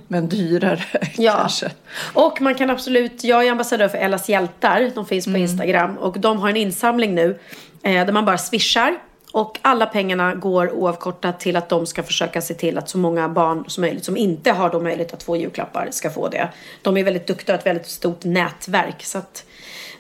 [0.08, 0.84] men dyrare
[1.16, 1.32] Ja.
[1.36, 1.70] kanske.
[2.14, 5.42] Och man kan absolut, jag är ambassadör för Ellas hjältar, de finns på Mm.
[5.42, 7.38] Instagram och de har en insamling nu
[7.82, 8.94] eh, där man bara swishar
[9.35, 13.28] och alla pengarna går oavkortat till att de ska försöka se till att så många
[13.28, 16.49] barn som möjligt som inte har då möjlighet att få julklappar ska få det.
[16.82, 19.45] De är väldigt duktiga och ett väldigt stort nätverk så att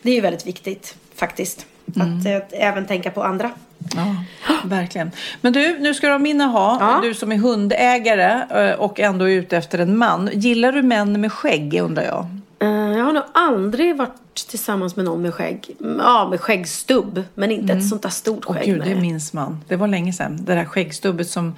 [0.02, 1.66] det är ju väldigt viktigt faktiskt.
[1.96, 2.18] Mm.
[2.18, 3.50] Att eh, även tänka på andra.
[3.96, 4.16] Ja,
[4.64, 5.10] verkligen.
[5.40, 6.78] Men du, nu ska du ha minne ha.
[6.80, 7.00] Ja.
[7.02, 10.30] Du som är hundägare eh, och ändå är ute efter en man.
[10.32, 12.26] Gillar du män med skägg undrar jag?
[12.58, 15.76] Eh, Jag har nog aldrig varit tillsammans med någon med skägg.
[15.98, 17.22] Ja, med skäggstubb.
[17.34, 18.64] Men inte ett sånt där stort Åh skägg.
[18.64, 19.64] gud, det minns man.
[19.68, 20.44] Det var länge sedan.
[20.44, 21.54] Det där skäggstubbet som,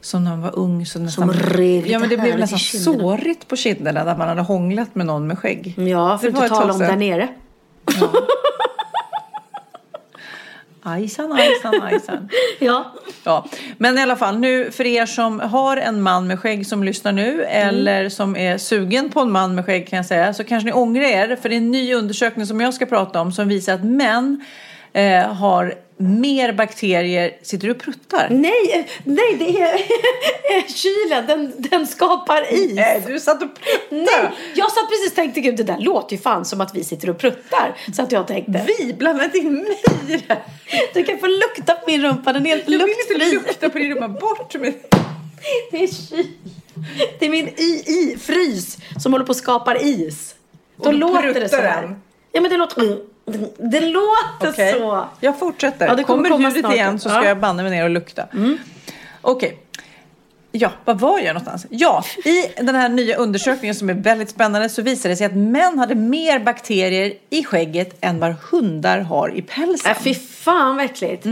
[0.00, 0.86] som när man var ung.
[0.86, 4.42] Så nästan, rev lite ja, men det blev nästan sårigt på kinderna när man hade
[4.42, 5.74] hånglat med någon med skägg.
[5.76, 7.28] Ja, för att inte tala om där nere.
[10.82, 12.28] Ajsan, ajsan, ajsan.
[12.58, 12.94] Ja.
[13.24, 13.46] Ja,
[13.78, 17.12] men i alla fall nu för er som har en man med skägg som lyssnar
[17.12, 20.66] nu eller som är sugen på en man med skägg kan jag säga så kanske
[20.66, 23.48] ni ångrar er för det är en ny undersökning som jag ska prata om som
[23.48, 24.44] visar att män
[24.98, 27.36] eh, har mer bakterier.
[27.42, 28.28] Sitter du och pruttar?
[28.30, 29.60] Nej, nej, det
[30.54, 31.26] är kylen.
[31.26, 32.72] Den, den skapar is.
[32.74, 34.02] Nej, du satt och pruttade.
[34.22, 36.84] Nej, jag satt precis och tänkte gud det där låter ju fan som att vi
[36.84, 37.76] sitter och pruttar.
[37.96, 38.64] Så att jag tänkte.
[38.78, 39.78] Vi blandat in mig
[40.08, 40.36] i det.
[40.94, 43.34] Du kan få lukta på min rumpa, den är helt Jag vill inte luktfri.
[43.48, 44.08] lukta på din rumpa.
[44.08, 44.74] Bort med
[45.70, 46.26] Det är kyl.
[47.18, 50.34] Det är min i-i-frys som håller på att skapa is.
[50.76, 51.82] Då Och låter det så här.
[51.82, 52.02] den.
[52.32, 52.98] Ja men det låter,
[53.58, 55.08] det låter Okej, så.
[55.20, 55.86] jag fortsätter.
[55.86, 57.16] Ja, det kommer kommer ljudet igen så ska Ja.
[57.18, 57.28] Mm.
[57.28, 58.26] jag banne mig ner och lukta.
[59.20, 59.58] Okej.
[60.52, 61.66] Ja, vad var jag någonstans?
[61.70, 65.36] Ja, i den här nya undersökningen som är väldigt spännande så visade det sig att
[65.36, 69.90] män hade mer bakterier i skägget än vad hundar har i pälsen.
[69.90, 69.96] Äh,
[70.48, 71.26] fan vad äckligt.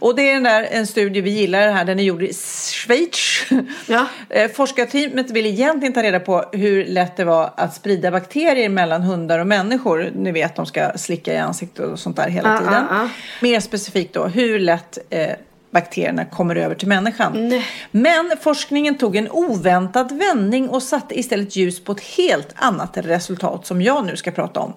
[0.00, 2.32] Och det är den där, en studie vi gillar här, den är gjord i
[2.72, 3.46] Schweiz.
[3.86, 4.06] Ja.
[4.30, 9.02] Eh, Forskarteamet vill egentligen ta reda på hur lätt det var att sprida bakterier mellan
[9.02, 10.10] hundar och människor.
[10.14, 12.72] Ni vet, de ska slicka i ansiktet och sånt där hela Ja, tiden.
[12.90, 13.08] ja, ja.
[13.40, 15.28] Mer specifikt då, hur lätt eh,
[15.70, 17.62] bakterierna kommer över till människan.
[17.90, 23.66] Men forskningen tog en oväntad vändning och satte istället ljus på ett helt annat resultat
[23.66, 24.72] som jag nu ska prata om.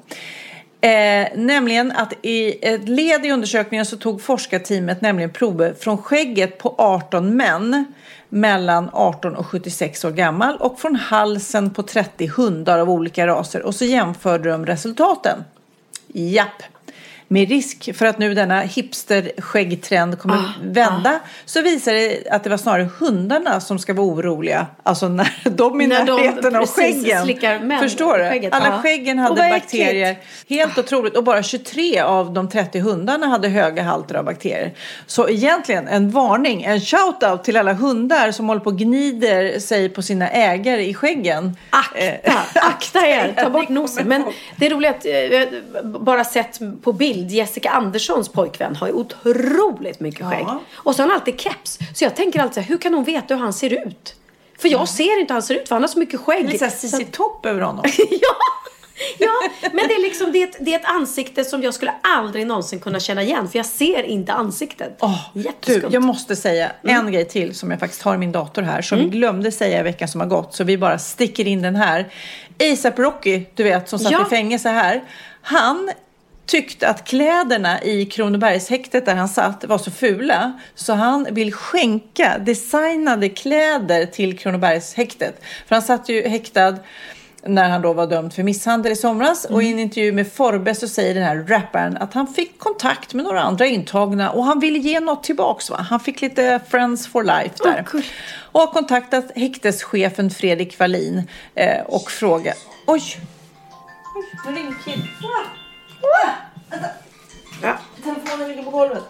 [0.82, 6.58] Eh, nämligen att i ett led i undersökningen så tog forskarteamet nämligen prover från skägget
[6.58, 7.94] på 18 män
[8.30, 13.62] mellan 18 och 76 år gammal och från halsen på 30 hundar av olika raser
[13.62, 15.44] och så jämförde de resultaten.
[16.08, 16.64] Japp.
[17.30, 22.50] Med risk för att nu denna hipster-skäggtrend kommer Ah, vända så visar det att det
[22.50, 24.68] var snarare hundarna som ska vara oroliga.
[24.84, 27.68] Alltså när de är i När de närheten av precis skäggen.
[27.72, 28.24] män- Förstår du?
[28.30, 28.82] skägget, Alla ja.
[28.82, 29.64] skäggen hade vad äckligt.
[29.64, 30.18] bakterier.
[30.50, 31.18] Helt otroligt.
[31.18, 34.74] Och bara 23 av de 30 hundarna hade höga halter av bakterier.
[35.08, 39.90] Så egentligen en varning, en shout-out till alla hundar som håller på och gnider sig
[39.90, 41.58] på sina ägare i skäggen.
[41.96, 44.08] Eh, Akta, akta er, ta bort nosen.
[44.08, 44.24] Men
[44.58, 50.00] det är roligt att eh, bara sett på bild, Jessica Anderssons pojkvän har ju otroligt
[50.00, 50.30] mycket Ja.
[50.30, 50.46] skägg.
[50.76, 51.80] Och så har han alltid keps.
[51.96, 54.16] Så jag tänker alltid hur kan hon veta hur han ser ut?
[54.60, 56.46] För jag ser inte hur han ser ut för han har så mycket skägg.
[56.46, 57.84] Lite såhär Så Cissi Topp över honom.
[57.98, 58.36] ja,
[59.20, 59.30] ja,
[59.62, 62.48] men det är liksom det är, ett, det är ett ansikte som jag skulle aldrig
[62.48, 63.50] någonsin kunna känna igen.
[63.50, 65.00] För jag ser inte ansiktet.
[65.34, 65.90] Du, Jätteskumt.
[65.94, 67.06] jag måste säga Mm.
[67.06, 69.80] en grej till som jag faktiskt har i min dator här som vi glömde säga
[69.80, 72.12] i veckan som har gått så vi bara sticker in den här.
[72.74, 74.26] ASAP Rocky, du vet, som satt Ja.
[74.28, 75.04] i fängelse här.
[75.42, 75.90] Han
[76.48, 82.38] tyckte att kläderna i Kronobergshäktet där han satt var så fula så han vill skänka
[82.38, 85.42] designade kläder till Kronobergshäktet.
[85.68, 86.76] För han satt ju häktad
[87.46, 89.46] när han då var dömd för misshandel i somras.
[89.46, 93.14] Och i en intervju med Forbes så säger den här rapparen att han fick kontakt
[93.14, 95.70] med några andra intagna och han ville ge något tillbaks.
[95.70, 95.86] Va?
[95.90, 97.86] Han fick lite friends for life där.
[98.40, 101.24] och har kontaktat häkteschefen Fredrik Wallin
[101.56, 102.58] eh, och frågat...
[102.86, 103.02] Oj!
[104.16, 105.67] Oj, nu ringer
[106.72, 107.80] Vänta.
[108.04, 109.04] Telefonen ligger på golvet.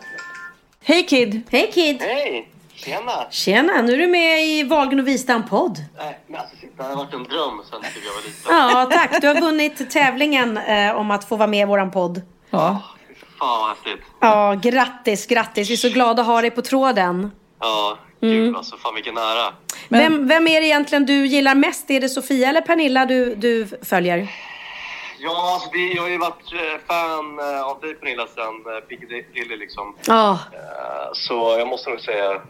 [0.84, 1.42] Hej Kid!
[1.52, 2.02] Hej Kid!
[2.02, 2.50] Hej!
[2.76, 3.12] Tjena!
[3.32, 5.78] Tjena, nu är du med i Wahlgren och Wistam-podd.
[5.98, 8.44] Nej, men alltså, det har varit en dröm sen jag var liten.
[8.50, 9.22] Ja, tack.
[9.22, 12.22] Du har vunnit tävlingen eh, om att få vara med i våran podd.
[12.50, 12.82] Ja.
[13.40, 14.06] Fan vad häftigt.
[14.22, 15.70] Ja, grattis, grattis.
[15.70, 17.32] Vi är så glada att ha dig på tråden.
[17.60, 18.34] Ja, Mm.
[18.36, 18.78] kul alltså.
[18.78, 19.54] Fan vilken ära.
[19.90, 21.90] Vem, vem är det egentligen du gillar mest?
[21.92, 24.28] Är det Sofia eller Pernilla du, du följer?
[25.20, 28.80] Ja, alltså, det, jag har ju varit eh, fan eh, av dig Pernilla sen eh,
[28.88, 29.96] Piccadilly liksom.
[30.08, 30.40] Ja.
[31.14, 32.42] Så jag måste nog säga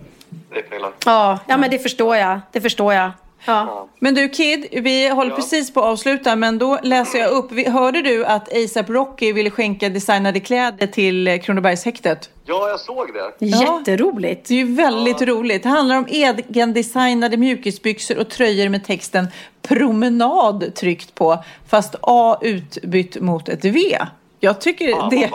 [0.49, 0.91] dig Pernilla.
[1.05, 2.39] Ja, ja men det förstår jag.
[2.51, 3.11] Det förstår jag.
[3.47, 3.87] Ja.
[3.99, 5.35] Men du Kid, vi håller Ja.
[5.35, 7.51] precis på att avsluta men då läser jag upp.
[7.51, 12.29] Vi- Hörde du att ASAP Rocky ville skänka designade kläder till Kronobergshäktet?
[12.45, 13.07] Ja, jag såg
[13.39, 13.45] det.
[13.45, 14.47] Jätteroligt.
[14.47, 15.63] Det är ju väldigt roligt.
[15.63, 19.27] Det handlar om egendesignade mjukisbyxor och tröjor med texten
[19.61, 23.97] promenad tryckt på fast A utbytt mot ett V.
[24.39, 25.29] Jag tycker Ja, det...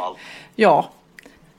[0.56, 0.88] Ja.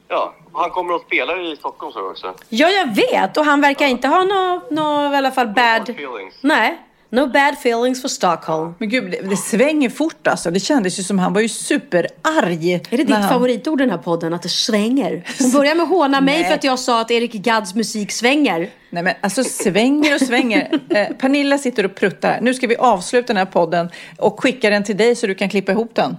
[0.08, 2.34] Ja, han kommer att spela i Stockholm så också.
[2.50, 3.38] Ja, jag vet.
[3.38, 5.90] Och han verkar inte ha några no, i alla fall bad...
[5.90, 6.34] feelings.
[6.42, 6.78] Nej.
[7.10, 8.74] No bad feelings for Stockholm.
[8.78, 10.52] Men gud, det, det svänger fort alltså.
[10.52, 12.74] Det kändes ju som han var ju superarg.
[12.74, 14.34] Är det ditt han- favoritord i den här podden?
[14.34, 15.24] Att det svänger?
[15.40, 18.70] Hon börjar med att håna mig för att jag sa att Erik Gadds musik svänger.
[18.90, 20.80] Nej men alltså svänger och svänger.
[20.90, 22.40] Eh, Pernilla sitter och pruttar.
[22.42, 25.50] Nu ska vi avsluta den här podden och skicka den till dig så du kan
[25.50, 26.18] klippa ihop den.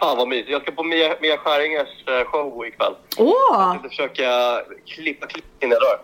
[0.00, 0.50] Fan vad mysigt.
[0.50, 2.94] Jag ska på Mia, Mia Skäringers eh, show ikväll.
[3.18, 3.32] Åh!
[3.52, 5.98] Jag tänkte försöka klippa klipp innan jag dör.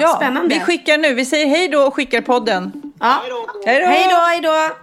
[0.00, 0.54] Ja, spännande.
[0.54, 1.14] Vi skickar nu.
[1.14, 2.92] Vi säger hej då och skickar podden.
[3.00, 3.22] Ja.
[3.22, 3.86] Hej då!
[3.86, 4.74] Hej då, hej då!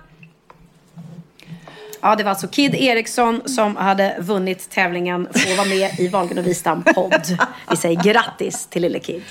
[2.01, 6.07] Ja, det var alltså Kid Eriksson som hade vunnit tävlingen för att vara med i
[6.07, 7.37] Wahlgren och Wistam podd.
[7.69, 9.23] Vi säger grattis till lille Kid.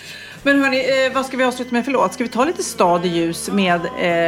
[0.45, 2.14] Men hörni, eh, vad ska vi avsluta med för låt?
[2.14, 3.80] Ska vi ta lite stad i ljus med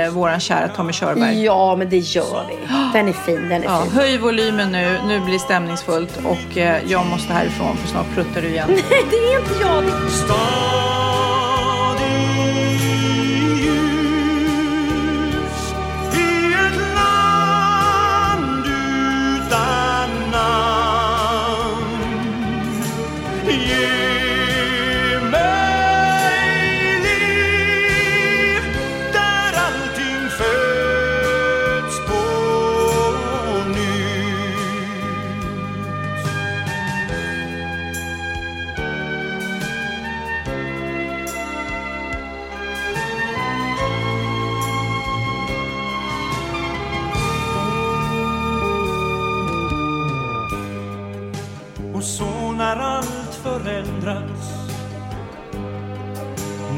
[0.07, 1.45] eh, våran kära Tommy Körberg?
[1.45, 2.57] Ja, men det gör vi.
[2.93, 3.93] Den är fin, den är Ja, fin.
[3.93, 8.43] höj volymen nu, nu blir det stämningsfullt och eh, jag måste härifrån för snart pruttar
[8.43, 8.69] du igen.
[9.11, 9.85] det är inte jag.
[9.85, 10.11] I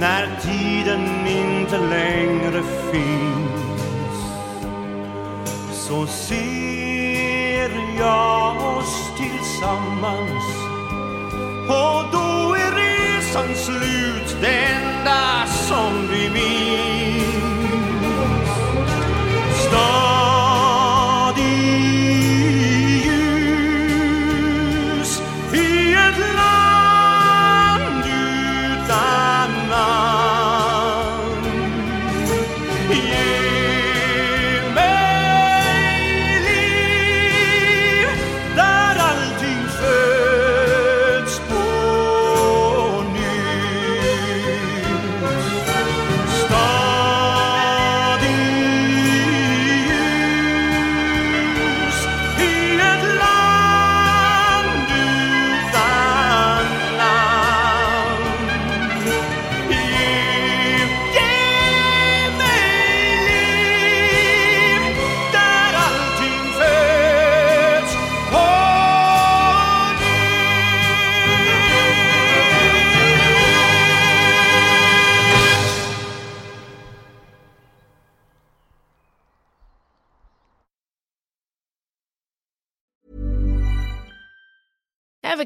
[0.07, 4.17] När tiden inte längre finns.
[5.73, 10.45] Så ser jag oss tillsammans.
[11.69, 17.27] Och då är resan slut Det enda som vi minns.
[19.69, 20.26] Stad